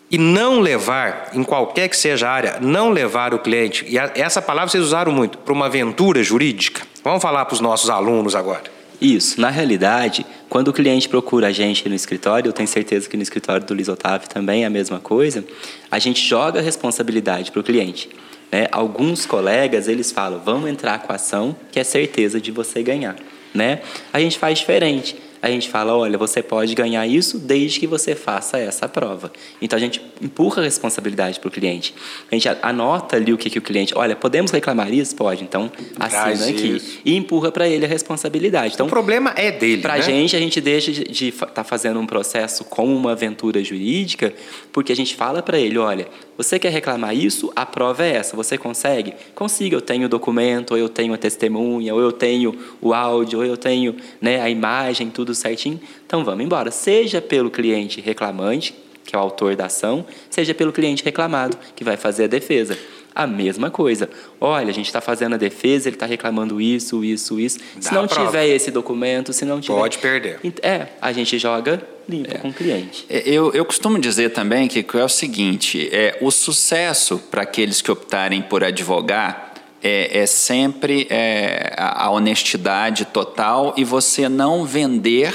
[0.10, 4.42] e não levar, em qualquer que seja a área, não levar o cliente, e essa
[4.42, 6.82] palavra vocês usaram muito, para uma aventura jurídica.
[7.04, 8.78] Vamos falar para os nossos alunos agora.
[9.00, 9.40] Isso.
[9.40, 13.22] Na realidade, quando o cliente procura a gente no escritório, eu tenho certeza que no
[13.22, 15.46] escritório do Luiz Otávio também é a mesma coisa,
[15.92, 18.10] a gente joga a responsabilidade para o cliente.
[18.52, 18.68] Né?
[18.72, 23.16] Alguns colegas, eles falam, vamos entrar com a ação que é certeza de você ganhar.
[23.54, 23.82] Né?
[24.12, 25.16] A gente faz diferente
[25.48, 29.32] a gente fala, olha, você pode ganhar isso desde que você faça essa prova.
[29.62, 31.94] Então a gente empurra a responsabilidade para o cliente.
[32.32, 35.16] A gente anota ali o que, que o cliente, olha, podemos reclamar isso?
[35.16, 36.76] Pode, então assina aqui.
[36.76, 37.00] Isso.
[37.04, 38.74] E empurra para ele a responsabilidade.
[38.74, 39.82] Então, o problema é dele.
[39.82, 40.04] Para a né?
[40.04, 44.34] gente, a gente deixa de estar tá fazendo um processo como uma aventura jurídica,
[44.72, 46.08] porque a gente fala para ele, olha,
[46.38, 47.52] você quer reclamar isso?
[47.56, 48.36] A prova é essa.
[48.36, 49.14] Você consegue?
[49.34, 49.76] Consiga.
[49.76, 53.46] Eu tenho o documento, ou eu tenho a testemunha, ou eu tenho o áudio, ou
[53.46, 55.80] eu tenho né, a imagem, tudo certinho.
[56.06, 56.72] Então vamos embora.
[56.72, 58.74] Seja pelo cliente reclamante,
[59.06, 62.78] que é o autor da ação, seja pelo cliente reclamado, que vai fazer a defesa.
[63.16, 64.08] A mesma coisa.
[64.40, 67.58] Olha, a gente está fazendo a defesa, ele está reclamando isso, isso, isso.
[67.76, 69.76] Dá se não tiver esse documento, se não tiver.
[69.76, 70.40] Pode perder.
[70.62, 72.38] É, a gente joga limpo é.
[72.38, 73.06] com o cliente.
[73.10, 77.82] É, eu, eu costumo dizer também que é o seguinte: é, o sucesso para aqueles
[77.82, 79.47] que optarem por advogar
[79.88, 85.34] é, é sempre é, a, honestidade total e você não vender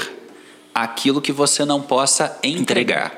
[0.71, 3.11] aquilo que você não possa entregar.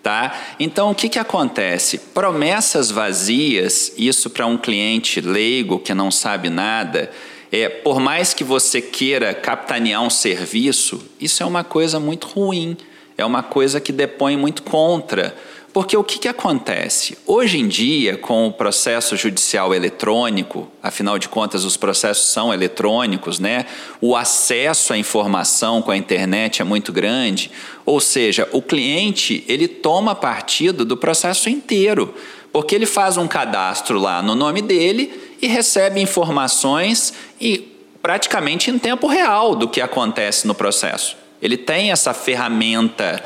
[0.00, 0.32] Tá?
[0.60, 1.98] Então, o que, que acontece?
[1.98, 7.10] Promessas vazias, isso para um cliente leigo que não sabe nada,
[7.50, 12.76] é, por mais que você queira capitanear um serviço, isso é uma coisa muito ruim,
[13.18, 15.34] é uma coisa que depõe muito contra.
[15.72, 17.16] Porque o que, que acontece?
[17.24, 23.38] Hoje em dia, com o processo judicial eletrônico, afinal de contas, os processos são eletrônicos,
[23.38, 23.66] né?
[24.00, 27.52] o acesso à informação com a internet é muito grande,
[27.86, 32.12] ou seja, o cliente ele toma partido do processo inteiro,
[32.52, 37.70] porque ele faz um cadastro lá no nome dele e recebe informações e
[38.02, 41.19] praticamente em tempo real do que acontece no processo.
[41.42, 43.22] Ele tem essa ferramenta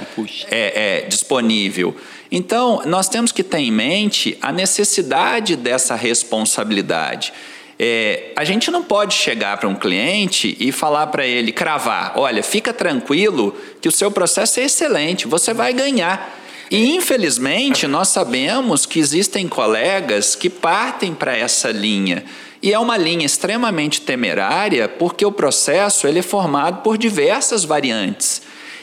[0.51, 1.97] é, é, disponível.
[2.31, 7.33] Então, nós temos que ter em mente a necessidade dessa responsabilidade.
[7.79, 12.43] É, a gente não pode chegar para um cliente e falar para ele, cravar: olha,
[12.43, 16.41] fica tranquilo que o seu processo é excelente, você vai ganhar.
[16.71, 22.25] E infelizmente nós sabemos que existem colegas que partem para essa linha.
[22.65, 28.41] E é uma linha extremamente temerária porque o processo ele é formado por diversas variantes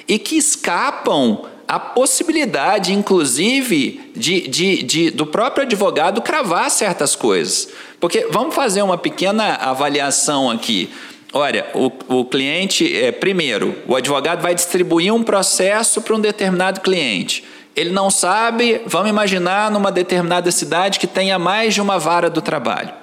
[0.07, 7.69] e que escapam a possibilidade, inclusive, de, de, de, do próprio advogado cravar certas coisas.
[7.99, 10.87] Porque vamos fazer uma pequena avaliação aqui.
[11.33, 16.81] Olha, o, o cliente, é, primeiro, o advogado vai distribuir um processo para um determinado
[16.81, 17.43] cliente.
[17.75, 22.43] Ele não sabe, vamos imaginar numa determinada cidade que tenha mais de uma vara do
[22.43, 23.00] trabalho.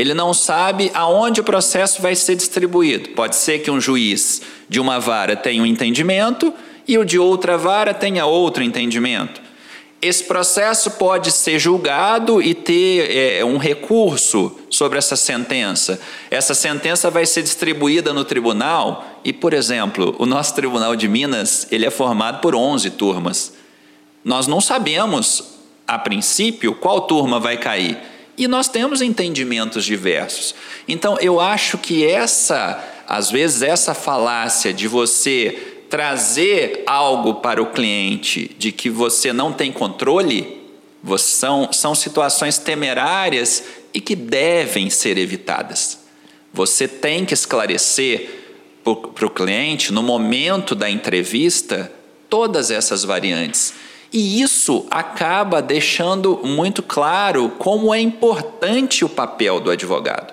[0.00, 3.10] Ele não sabe aonde o processo vai ser distribuído.
[3.10, 6.54] Pode ser que um juiz de uma vara tenha um entendimento
[6.88, 9.42] e o de outra vara tenha outro entendimento.
[10.00, 16.00] Esse processo pode ser julgado e ter é, um recurso sobre essa sentença.
[16.30, 21.66] Essa sentença vai ser distribuída no tribunal e, por exemplo, o nosso Tribunal de Minas
[21.70, 23.52] ele é formado por 11 turmas.
[24.24, 27.98] Nós não sabemos, a princípio, qual turma vai cair.
[28.40, 30.54] E nós temos entendimentos diversos.
[30.88, 37.66] Então, eu acho que essa, às vezes, essa falácia de você trazer algo para o
[37.66, 40.58] cliente de que você não tem controle,
[41.18, 45.98] são, são situações temerárias e que devem ser evitadas.
[46.50, 48.26] Você tem que esclarecer
[48.82, 51.92] para o cliente, no momento da entrevista,
[52.30, 53.74] todas essas variantes.
[54.12, 60.32] E isso acaba deixando muito claro como é importante o papel do advogado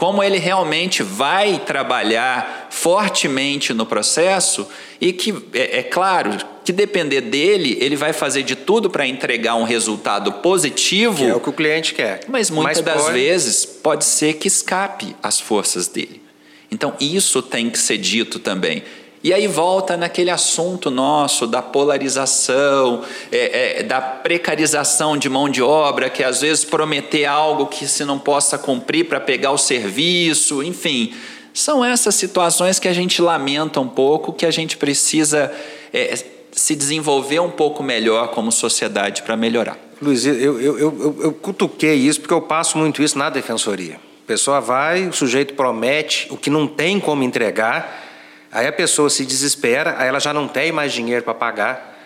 [0.00, 4.66] como ele realmente vai trabalhar fortemente no processo
[4.98, 9.56] e que, é, é claro, que depender dele, ele vai fazer de tudo para entregar
[9.56, 11.18] um resultado positivo.
[11.18, 12.20] Que é o que o cliente quer.
[12.28, 13.12] Mas muitas mas das pode...
[13.12, 16.22] vezes pode ser que escape as forças dele.
[16.70, 18.82] Então, isso tem que ser dito também.
[19.22, 25.62] E aí volta naquele assunto nosso da polarização, é, é, da precarização de mão de
[25.62, 30.62] obra, que às vezes prometer algo que se não possa cumprir para pegar o serviço,
[30.62, 31.12] enfim.
[31.52, 35.52] São essas situações que a gente lamenta um pouco, que a gente precisa
[35.92, 36.14] é,
[36.52, 39.78] se desenvolver um pouco melhor como sociedade para melhorar.
[40.00, 43.96] Luiz, eu, eu, eu, eu cutuquei isso porque eu passo muito isso na defensoria.
[43.96, 48.09] A pessoa vai, o sujeito promete o que não tem como entregar
[48.52, 51.98] Aí a pessoa se desespera, aí ela já não tem mais dinheiro para pagar.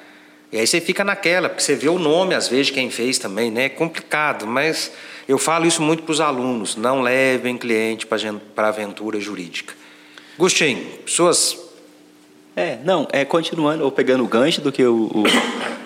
[0.52, 3.18] E aí você fica naquela, porque você vê o nome, às vezes, de quem fez
[3.18, 3.64] também, né?
[3.64, 4.92] É complicado, mas
[5.26, 9.74] eu falo isso muito para os alunos: não levem cliente para a aventura jurídica.
[10.38, 11.58] Agostinho, suas.
[12.54, 15.24] É, não, é, continuando, ou pegando o gancho do que o, o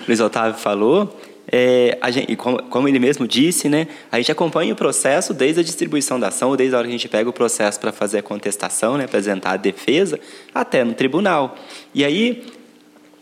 [0.06, 1.18] Luiz Otávio falou,
[1.50, 5.62] é, gente, como, como, ele mesmo disse, né, a gente acompanha o processo desde a
[5.64, 8.22] distribuição da ação, desde a hora que a gente pega o processo para fazer a
[8.22, 10.20] contestação, né, apresentar a defesa,
[10.54, 11.56] até no tribunal.
[11.94, 12.44] E aí,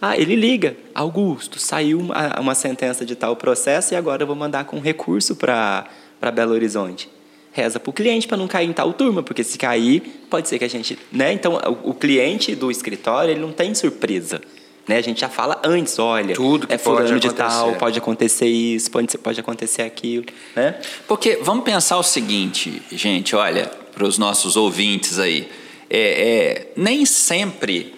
[0.02, 4.36] ah, ele liga, Augusto, saiu uma, uma sentença de tal processo e agora eu vou
[4.36, 5.88] mandar com recurso para
[6.34, 7.08] Belo Horizonte.
[7.52, 10.58] Reza para o cliente para não cair em tal turma, porque se cair, pode ser
[10.58, 10.98] que a gente.
[11.10, 11.32] Né?
[11.32, 14.42] Então, o, o cliente do escritório ele não tem surpresa.
[14.86, 14.98] Né?
[14.98, 18.90] A gente já fala antes, olha, Tudo que é fulano de tal, pode acontecer isso,
[18.90, 20.26] pode, pode acontecer aquilo.
[20.54, 20.76] Né?
[21.08, 25.48] Porque vamos pensar o seguinte, gente, olha, para os nossos ouvintes aí,
[25.90, 27.94] é, é, nem sempre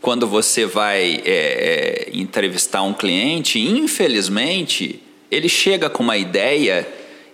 [0.00, 6.86] quando você vai é, é, entrevistar um cliente, infelizmente, ele chega com uma ideia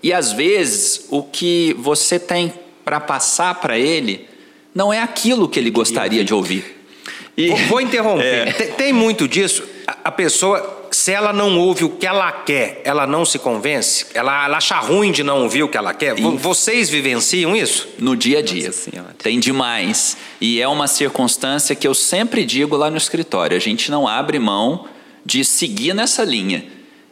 [0.02, 2.52] e às vezes o que você tem
[2.84, 4.28] para passar para ele
[4.74, 6.77] não é aquilo que ele gostaria de ouvir.
[7.38, 8.48] E, vou, interromper.
[8.48, 8.52] É.
[8.52, 9.62] Tem, tem, muito disso.
[9.86, 14.06] A, a, pessoa, se ela não ouve o que ela quer, ela não se convence?
[14.12, 16.18] Ela, ela acha ruim de não ouvir o que ela quer?
[16.18, 16.22] E...
[16.36, 17.88] Vocês vivenciam isso?
[17.96, 18.72] No dia a dia.
[19.22, 20.16] Tem demais.
[20.40, 24.40] E é uma circunstância que eu sempre digo lá no escritório: a gente não abre
[24.40, 24.86] mão
[25.24, 26.66] de seguir nessa linha.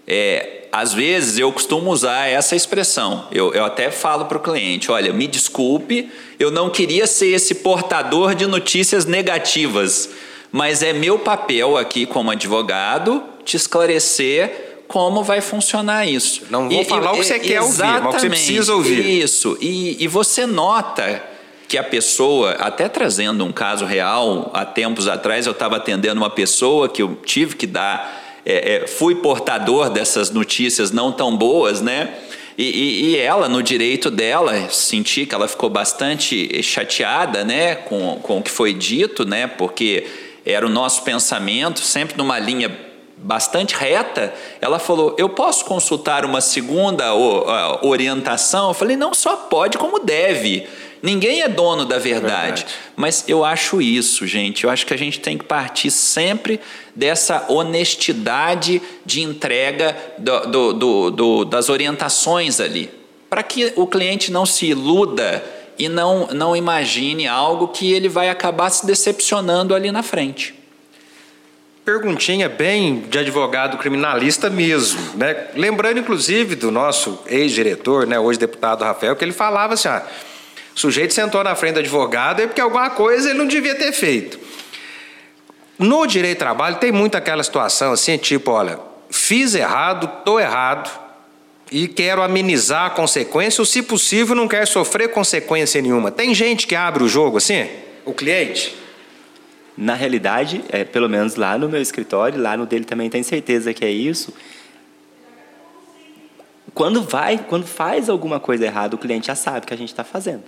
[0.08, 3.26] É, às vezes eu costumo usar essa expressão.
[3.32, 7.54] Eu, eu até falo para o cliente: olha, me desculpe, eu não queria ser esse
[7.54, 10.10] portador de notícias negativas,
[10.52, 16.42] mas é meu papel aqui como advogado te esclarecer como vai funcionar isso.
[16.50, 18.74] Não vou e, falar e, o que você quer ouvir, mas o que você precisa
[18.74, 19.22] ouvir.
[19.22, 21.22] Isso, e, e você nota
[21.66, 26.30] que a pessoa, até trazendo um caso real, há tempos atrás eu estava atendendo uma
[26.30, 31.80] pessoa que eu tive que dar é, é, fui portador dessas notícias não tão boas,
[31.80, 32.14] né?
[32.56, 38.18] E, e, e, ela, no direito dela, senti que ela ficou bastante chateada né, com,
[38.22, 40.06] com o que foi dito, né, porque
[40.42, 42.70] era o nosso pensamento, sempre numa linha
[43.16, 44.33] bastante reta.
[44.61, 47.14] Ela falou: Eu posso consultar uma segunda
[47.83, 48.68] orientação?
[48.68, 50.66] Eu falei: Não só pode, como deve.
[51.02, 52.62] Ninguém é dono da verdade.
[52.62, 52.66] verdade.
[52.96, 54.64] Mas eu acho isso, gente.
[54.64, 56.59] Eu acho que a gente tem que partir sempre
[56.94, 62.90] dessa honestidade de entrega do, do, do, das orientações ali.
[63.29, 65.44] Para que o cliente não se iluda
[65.79, 70.55] e não, não imagine algo que ele vai acabar se decepcionando ali na frente.
[71.87, 75.46] Perguntinha bem de advogado criminalista mesmo, né?
[75.55, 80.05] Lembrando inclusive do nosso ex-diretor, né, hoje deputado Rafael, que ele falava assim: ah,
[80.75, 83.92] o sujeito sentou na frente do advogado é porque alguma coisa ele não devia ter
[83.92, 84.37] feito.
[85.79, 90.91] No direito do trabalho tem muito aquela situação assim, tipo, olha, fiz errado, tô errado
[91.70, 96.11] e quero amenizar a consequência, ou se possível não quer sofrer consequência nenhuma.
[96.11, 97.68] Tem gente que abre o jogo assim,
[98.05, 98.86] o cliente.
[99.77, 103.74] Na realidade, é, pelo menos lá no meu escritório, lá no dele também tem certeza
[103.74, 104.33] que é isso.
[106.72, 110.05] Quando vai, quando faz alguma coisa errada, o cliente já sabe que a gente está
[110.05, 110.45] fazendo.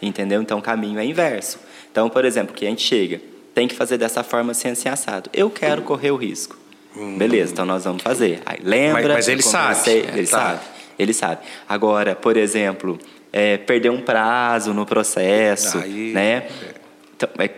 [0.00, 0.40] Entendeu?
[0.40, 1.58] Então o caminho é inverso.
[1.90, 3.20] Então, por exemplo, o cliente chega,
[3.54, 5.28] tem que fazer dessa forma sem assim, assado.
[5.32, 6.58] Eu quero correr o risco.
[6.96, 7.18] Hum.
[7.18, 8.40] Beleza, então nós vamos fazer.
[8.46, 9.02] Aí lembra.
[9.02, 9.90] Mas, mas ele sabe.
[9.90, 10.38] Ele tá.
[10.38, 10.60] sabe.
[10.98, 11.40] Ele sabe.
[11.68, 12.98] Agora, por exemplo,
[13.32, 16.48] é, perder um prazo no processo, Aí, né?
[17.16, 17.48] Então, é,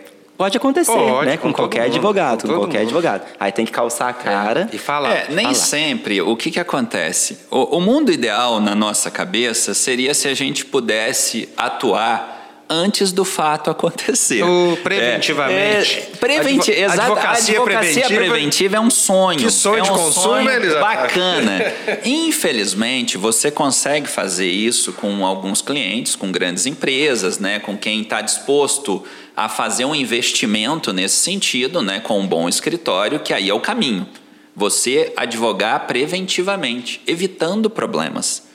[0.43, 1.37] pode acontecer, pode, né?
[1.37, 2.87] Com, com qualquer mundo, advogado, com, com qualquer mundo.
[2.87, 3.25] advogado.
[3.39, 5.13] Aí tem que calçar a cara é, e falar.
[5.13, 5.55] É, nem falar.
[5.55, 6.21] sempre.
[6.21, 7.39] O que que acontece?
[7.49, 13.25] O, o mundo ideal na nossa cabeça seria se a gente pudesse atuar antes do
[13.25, 14.43] fato acontecer.
[14.43, 15.97] O preventivamente.
[15.97, 19.39] É, é, preventi Advo advocacia, advocacia preventiva, preventiva, é um sonho.
[19.39, 20.73] Que sonho é de um consumo, sonho eles...
[20.73, 21.73] bacana.
[22.03, 28.21] Infelizmente, você consegue fazer isso com alguns clientes, com grandes empresas, né, com quem está
[28.21, 29.03] disposto
[29.35, 33.59] a fazer um investimento nesse sentido, né, com um bom escritório, que aí é o
[33.59, 34.07] caminho.
[34.55, 38.52] Você advogar preventivamente, evitando problemas.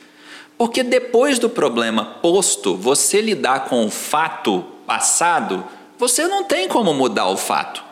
[0.58, 5.64] Porque depois do problema posto, você lidar com o fato passado,
[5.96, 7.84] você não tem como mudar o fato.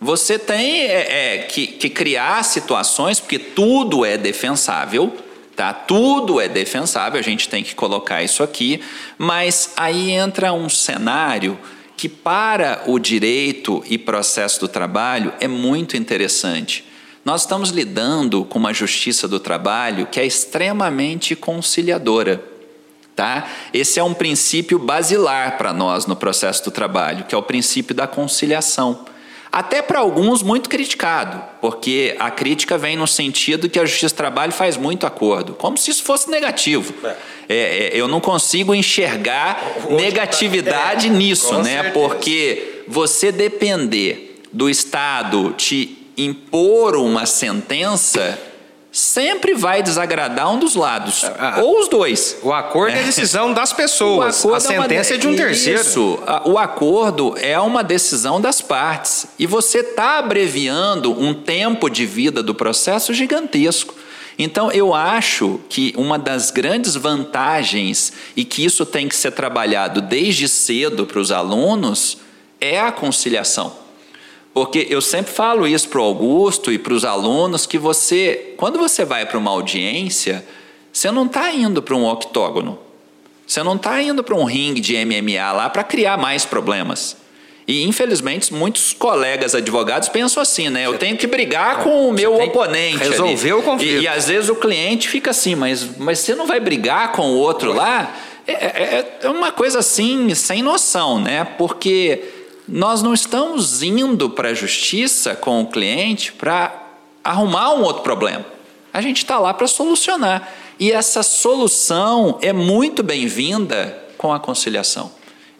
[0.00, 5.14] Você tem é, é, que, que criar situações, porque tudo é defensável,
[5.54, 5.74] tá?
[5.74, 8.80] Tudo é defensável, a gente tem que colocar isso aqui,
[9.18, 11.58] mas aí entra um cenário
[11.98, 16.89] que para o direito e processo do trabalho é muito interessante.
[17.30, 22.42] Nós estamos lidando com uma justiça do trabalho que é extremamente conciliadora.
[23.14, 23.48] Tá?
[23.72, 27.94] Esse é um princípio basilar para nós no processo do trabalho, que é o princípio
[27.94, 29.04] da conciliação.
[29.52, 34.18] Até para alguns muito criticado, porque a crítica vem no sentido que a Justiça do
[34.18, 36.92] Trabalho faz muito acordo, como se isso fosse negativo.
[37.04, 37.16] É.
[37.48, 41.92] É, é, eu não consigo enxergar negatividade é, nisso, né?
[41.92, 48.38] Porque você depender do Estado te impor uma sentença
[48.92, 51.62] sempre vai desagradar um dos lados, ah, ah.
[51.62, 52.38] ou os dois.
[52.42, 55.80] O acordo é, a decisão das pessoas, a sentença é, uma, é, de um terceiro.
[55.80, 62.04] Isso, o acordo é uma decisão das partes e você está abreviando um tempo de
[62.04, 63.94] vida do processo gigantesco.
[64.38, 70.00] Então, eu acho que uma das grandes vantagens e que isso tem que ser trabalhado
[70.00, 72.18] desde cedo para os alunos
[72.58, 73.89] é a conciliação.
[74.52, 78.78] Porque eu sempre falo isso para o Augusto e para os alunos que você, quando
[78.78, 80.44] você vai para uma audiência,
[80.92, 82.78] você não está indo para um octógono.
[83.46, 87.16] Você não está indo para um ringue de MMA lá para criar mais problemas.
[87.66, 90.86] E infelizmente muitos colegas advogados pensam assim, né?
[90.86, 92.98] Eu tenho que brigar com o meu oponente.
[92.98, 94.00] Resolver o conflito.
[94.00, 97.22] E, e, às vezes o cliente fica assim, mas, mas você não vai brigar com
[97.30, 98.16] o outro lá?
[98.46, 101.44] É, é, é uma coisa assim, sem noção, né?
[101.56, 102.39] Porque
[102.70, 106.72] nós não estamos indo para a justiça com o cliente para
[107.24, 108.44] arrumar um outro problema.
[108.92, 110.48] A gente está lá para solucionar.
[110.78, 115.10] E essa solução é muito bem-vinda com a conciliação.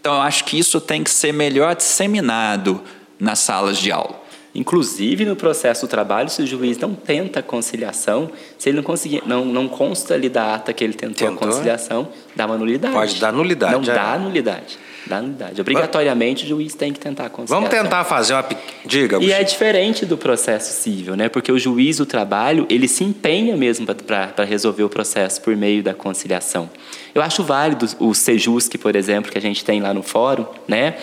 [0.00, 2.80] Então, eu acho que isso tem que ser melhor disseminado
[3.18, 4.19] nas salas de aula.
[4.54, 8.82] Inclusive, no processo do trabalho, se o juiz não tenta a conciliação, se ele não
[8.82, 11.48] conseguir, não, não consta ali da ata que ele tentou, tentou?
[11.48, 12.94] a conciliação, dá uma nulidade.
[12.94, 13.74] Pode dar nulidade.
[13.74, 13.94] Não é.
[13.94, 14.78] dá nulidade.
[15.06, 15.60] Dá nulidade.
[15.60, 17.68] Obrigatoriamente, o juiz tem que tentar a conciliação.
[17.68, 18.44] Vamos tentar fazer uma...
[18.84, 21.28] Diga, E é diferente do processo civil, né?
[21.28, 25.82] Porque o juiz do trabalho, ele se empenha mesmo para resolver o processo por meio
[25.82, 26.68] da conciliação.
[27.14, 30.96] Eu acho válido o Sejusc, por exemplo, que a gente tem lá no fórum, né?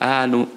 [0.00, 0.48] Ah, no,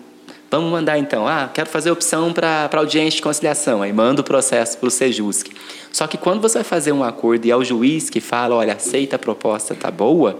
[0.49, 4.77] Vamos mandar então, ah, quero fazer opção para audiência de conciliação, aí manda o processo
[4.77, 5.51] para o Sejusc.
[5.91, 8.73] Só que quando você vai fazer um acordo e é o juiz que fala, olha,
[8.73, 10.39] aceita a proposta, tá boa,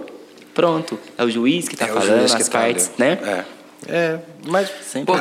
[0.58, 3.20] Pronto, é o juiz que está é falando, as tá partes, né?
[3.22, 3.58] É.
[3.88, 4.72] É, mas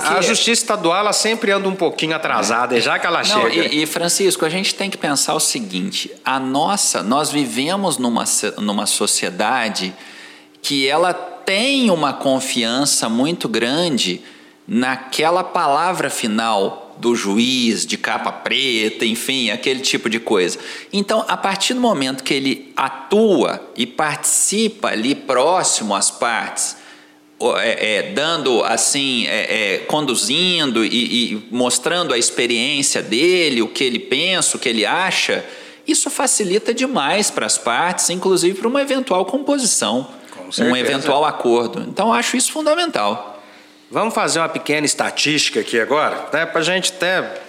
[0.02, 2.80] a justiça estadual ela sempre anda um pouquinho atrasada, é.
[2.80, 3.66] já que ela Não, chega.
[3.66, 8.24] E, e, Francisco, a gente tem que pensar o seguinte: a nossa, nós vivemos numa,
[8.56, 9.94] numa sociedade
[10.62, 14.22] que ela tem uma confiança muito grande
[14.66, 20.58] naquela palavra final do juiz de capa preta, enfim, aquele tipo de coisa.
[20.92, 26.76] Então, a partir do momento que ele atua e participa ali próximo às partes,
[27.38, 33.84] é, é, dando assim, é, é, conduzindo e, e, mostrando a experiência dele, o que
[33.84, 35.44] ele pensa, o que ele acha,
[35.86, 40.08] isso facilita demais para as partes, inclusive para uma eventual composição,
[40.58, 41.84] um eventual acordo.
[41.86, 43.35] Então, acho isso fundamental.
[43.90, 47.40] Vamos fazer uma pequena estatística aqui agora, né, para a gente até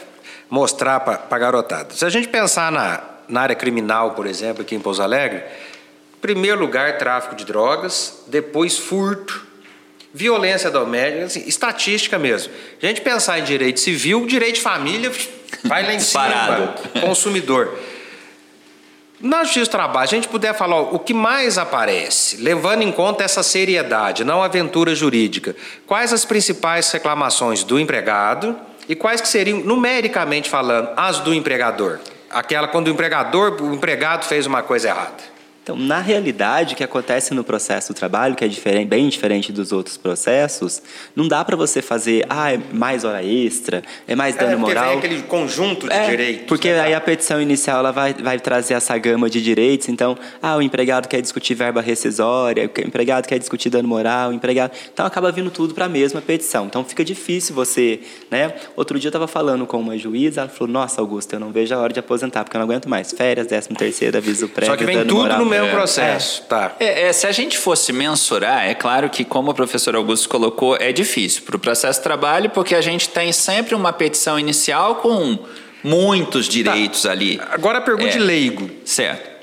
[0.49, 1.93] mostrar para a garotada.
[1.93, 6.19] Se a gente pensar na, na área criminal, por exemplo, aqui em Pouso Alegre, em
[6.21, 9.47] primeiro lugar, tráfico de drogas, depois furto,
[10.13, 12.51] Violência doméstica, assim, estatística mesmo.
[12.81, 15.11] A gente pensar em direito civil, direito de família
[15.63, 17.77] vai lá em cima, consumidor.
[19.19, 22.91] Na Justiça do Trabalho, a gente puder falar ó, o que mais aparece, levando em
[22.91, 25.55] conta essa seriedade, não aventura jurídica,
[25.87, 28.55] quais as principais reclamações do empregado
[28.87, 31.99] e quais que seriam, numericamente falando, as do empregador?
[32.29, 35.36] Aquela quando o empregador, o empregado fez uma coisa errada.
[35.67, 39.51] Então, na realidade, o que acontece no processo do trabalho, que é diferente, bem diferente
[39.51, 40.81] dos outros processos,
[41.13, 44.87] não dá para você fazer, ah, é mais hora extra, é mais dano é, moral.
[44.91, 46.45] Vem aquele conjunto de é, direitos.
[46.47, 46.79] Porque né?
[46.79, 49.89] aí a petição inicial ela vai, vai trazer essa gama de direitos.
[49.89, 54.33] Então, ah, o empregado quer discutir verba rescisória, o empregado quer discutir dano moral, o
[54.33, 54.71] empregado.
[54.93, 56.67] Então, acaba vindo tudo para a mesma petição.
[56.67, 57.99] Então, fica difícil você.
[58.31, 58.53] Né?
[58.73, 61.75] Outro dia eu estava falando com uma juíza, ela falou: Nossa, Augusto, eu não vejo
[61.75, 63.11] a hora de aposentar, porque eu não aguento mais.
[63.11, 64.73] Férias, 13 terceiro, aviso prévio.
[64.73, 65.39] Só que vem tudo moral.
[65.39, 65.71] no mesmo é.
[65.71, 66.41] processo.
[66.43, 66.45] É.
[66.45, 66.75] Tá.
[66.79, 70.75] É, é, se a gente fosse mensurar, é claro que, como o professor Augusto colocou,
[70.77, 74.95] é difícil para o processo de trabalho, porque a gente tem sempre uma petição inicial
[74.95, 75.39] com
[75.83, 77.11] muitos direitos tá.
[77.11, 77.39] ali.
[77.51, 78.11] Agora a pergunta é.
[78.11, 78.69] de leigo.
[78.85, 79.37] Certo.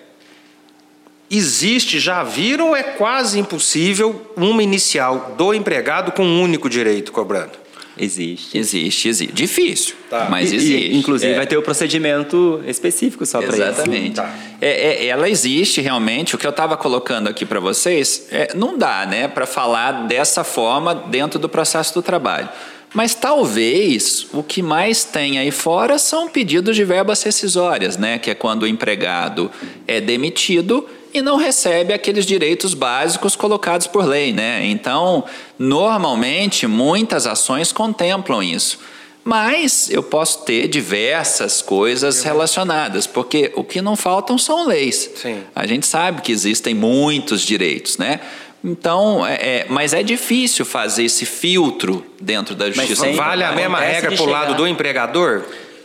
[1.30, 7.63] Existe, já viram, é quase impossível uma inicial do empregado com um único direito cobrando?
[7.96, 8.58] Existe.
[8.58, 9.32] Existe, existe.
[9.32, 10.26] Difícil, tá.
[10.28, 10.88] mas e, existe.
[10.88, 11.36] E, inclusive é.
[11.36, 13.62] vai ter o um procedimento específico só para isso.
[13.62, 14.16] Exatamente.
[14.16, 14.34] Tá.
[14.60, 16.34] É, é, ela existe realmente.
[16.34, 20.42] O que eu estava colocando aqui para vocês, é, não dá né, para falar dessa
[20.42, 22.48] forma dentro do processo do trabalho.
[22.92, 28.18] Mas talvez o que mais tem aí fora são pedidos de verbas rescisórias, né?
[28.18, 29.50] Que é quando o empregado
[29.86, 34.66] é demitido e não recebe aqueles direitos básicos colocados por lei, né?
[34.66, 35.24] Então,
[35.56, 38.80] normalmente, muitas ações contemplam isso.
[39.22, 45.08] Mas eu posso ter diversas coisas relacionadas, porque o que não faltam são leis.
[45.14, 45.42] Sim.
[45.54, 48.20] A gente sabe que existem muitos direitos, né?
[48.62, 53.06] Então, é, é, mas é difícil fazer esse filtro dentro da justiça.
[53.06, 55.44] Mas vale a mesma regra para o lado do empregador?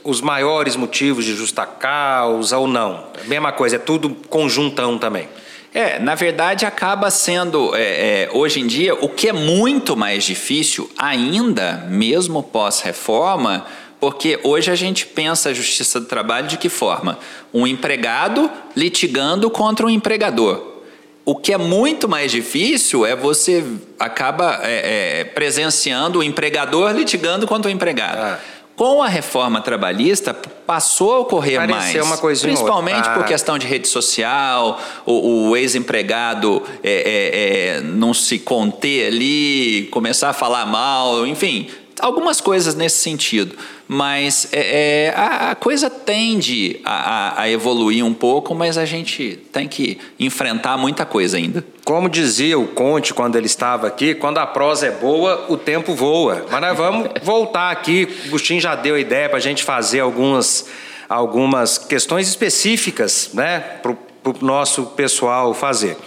[0.09, 3.05] Os maiores motivos de justa causa ou não?
[3.25, 5.27] Mesma coisa, é tudo conjuntão também.
[5.73, 7.81] É, na verdade acaba sendo, é,
[8.23, 13.65] é, hoje em dia, o que é muito mais difícil ainda, mesmo pós-reforma,
[13.99, 17.19] porque hoje a gente pensa a justiça do trabalho de que forma?
[17.53, 20.79] Um empregado litigando contra um empregador.
[21.23, 23.63] O que é muito mais difícil é você
[23.99, 28.17] acaba é, é presenciando o empregador litigando contra o empregado.
[28.17, 28.39] Ah.
[28.79, 32.07] Com a reforma trabalhista, passou a ocorrer Pareceu mais.
[32.07, 33.13] Uma coisa principalmente ah.
[33.13, 39.89] por questão de rede social, o, o ex-empregado é, é, é, não se conter ali,
[39.91, 41.67] começar a falar mal, enfim,
[41.99, 43.53] algumas coisas nesse sentido.
[43.91, 49.39] Mas é, é, a, a, coisa tende a, a, evoluir um pouco, mas a gente
[49.51, 51.65] tem que enfrentar muita coisa ainda.
[51.83, 55.95] Como dizia o Conte quando ele estava aqui, quando a prosa é boa, o tempo
[55.95, 56.45] voa.
[56.51, 58.07] Mas nós vamos voltar aqui.
[58.25, 60.67] O Agostinho já deu a ideia para a gente fazer algumas,
[61.09, 63.97] algumas questões específicas né, para o
[64.39, 65.97] nosso pessoal fazer.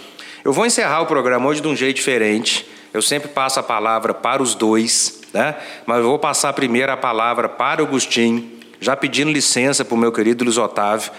[0.41, 2.65] Eu vou encerrar o programa hoje de um jeito diferente.
[2.93, 5.55] Eu sempre passo a palavra para os dois né?
[5.85, 9.97] Mas eu vou passar primeiro a palavra para o Agostinho, já pedindo licença para o
[9.97, 11.11] meu querido Luiz Otávio,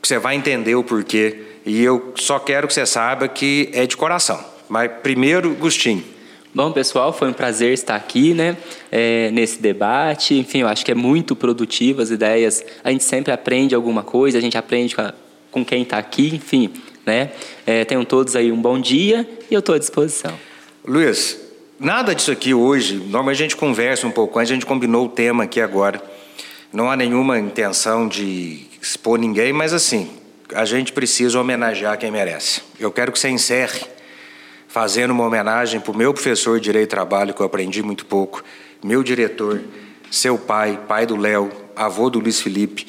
[0.00, 1.42] que você vai entender o porquê.
[1.66, 4.42] E eu só quero que você saiba que é de coração.
[4.68, 6.04] Mas primeiro, Agostinho.
[6.54, 8.56] Bom, pessoal, foi um prazer estar aqui, né,
[8.90, 10.34] é, nesse debate.
[10.34, 12.64] Enfim, eu acho que é muito produtivo as ideias.
[12.82, 15.12] A gente sempre aprende alguma coisa, a gente aprende com, a,
[15.50, 16.72] com quem está aqui, enfim,
[17.04, 17.32] né.
[17.66, 20.32] É, tenham todos aí um bom dia e eu estou à disposição.
[20.84, 21.47] Luiz,
[21.80, 25.08] Nada disso aqui hoje, normalmente a gente conversa um pouco antes, a gente combinou o
[25.08, 26.02] tema aqui agora.
[26.72, 30.10] Não há nenhuma intenção de expor ninguém, mas assim,
[30.52, 32.62] a gente precisa homenagear quem merece.
[32.80, 33.80] Eu quero que você encerre
[34.66, 38.06] fazendo uma homenagem para o meu professor de Direito e Trabalho, que eu aprendi muito
[38.06, 38.42] pouco,
[38.82, 39.60] meu diretor,
[40.10, 42.88] seu pai, pai do Léo, avô do Luiz Felipe,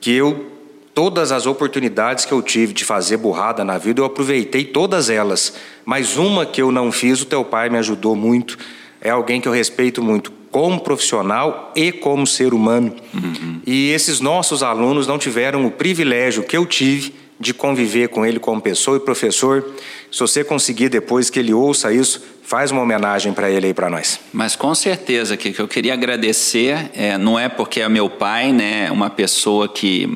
[0.00, 0.50] que eu
[0.94, 5.54] Todas as oportunidades que eu tive de fazer burrada na vida, eu aproveitei todas elas.
[5.84, 8.56] Mas uma que eu não fiz, o teu pai me ajudou muito.
[9.00, 12.94] É alguém que eu respeito muito como profissional e como ser humano.
[13.12, 13.60] Uhum.
[13.66, 18.38] E esses nossos alunos não tiveram o privilégio que eu tive de conviver com ele
[18.38, 19.64] como pessoa e professor.
[20.12, 23.90] Se você conseguir depois que ele ouça isso, faz uma homenagem para ele aí para
[23.90, 24.20] nós.
[24.32, 28.90] Mas com certeza que, eu queria agradecer, é, não é porque é meu pai, né,
[28.92, 30.08] uma pessoa que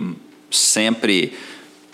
[0.50, 1.32] sempre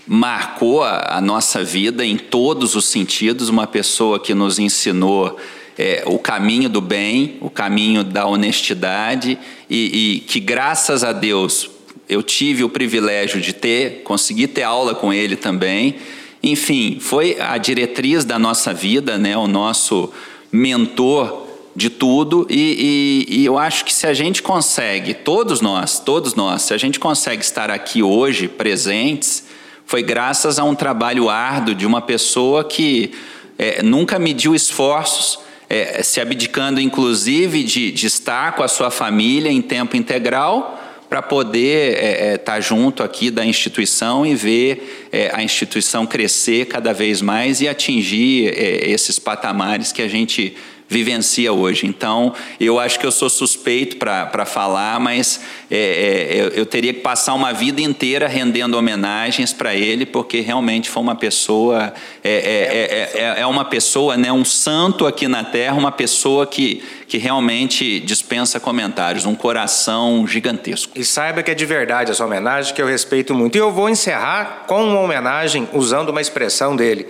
[0.07, 5.39] marcou a, a, nossa vida em todos os sentidos, uma pessoa que nos ensinou
[5.79, 9.39] é, o caminho do bem, o caminho da honestidade
[9.69, 11.71] e, e, que graças a Deus
[12.09, 15.97] eu tive o privilégio de ter, conseguir ter aula com ele também.
[16.43, 20.13] Enfim, foi a diretriz da nossa vida, né, o nosso
[20.53, 21.44] mentor
[21.77, 26.35] de tudo e, e, e, eu acho que se a gente consegue, todos nós, todos
[26.35, 29.45] nós, se a gente consegue estar aqui hoje presentes,
[29.85, 33.13] foi graças a um trabalho árduo de uma pessoa que
[33.59, 39.51] é, nunca mediu esforços, é, se abdicando inclusive de, de estar com a sua família
[39.51, 45.09] em tempo integral para poder estar é, é, tá junto aqui da instituição e ver
[45.13, 50.57] é, a instituição crescer cada vez mais e atingir é, esses patamares que a gente
[50.89, 51.87] vivencia hoje.
[51.87, 57.01] Então, eu acho que eu sou suspeito para falar, mas é, é, eu, teria que
[57.01, 63.19] passar uma vida inteira rendendo homenagens para ele, porque realmente foi uma pessoa, é, é,
[63.19, 67.19] é, é, é uma pessoa, né, um santo aqui na Terra, uma pessoa que, que
[67.19, 70.93] realmente dispensa comentários, um coração gigantesco.
[70.95, 73.57] E saiba que é de verdade essa homenagem, que eu respeito muito.
[73.57, 77.07] E eu vou encerrar com uma homenagem usando uma expressão dele.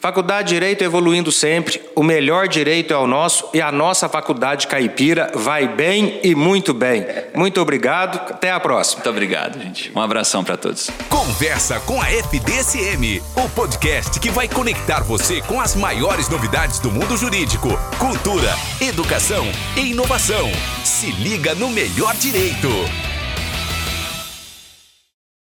[0.00, 4.66] Faculdade de Direito evoluindo sempre, o melhor direito é o nosso e a nossa faculdade
[4.66, 7.04] caipira vai bem e muito bem.
[7.34, 8.98] Muito obrigado, até a próxima.
[8.98, 9.92] Muito obrigado, gente.
[9.94, 10.90] Um abração para todos.
[11.08, 16.90] Conversa com a FDSM, o podcast que vai conectar você com as maiores novidades do
[16.90, 17.68] mundo jurídico,
[17.98, 19.46] cultura, educação
[19.76, 20.50] e inovação.
[20.84, 22.68] Se liga no melhor direito.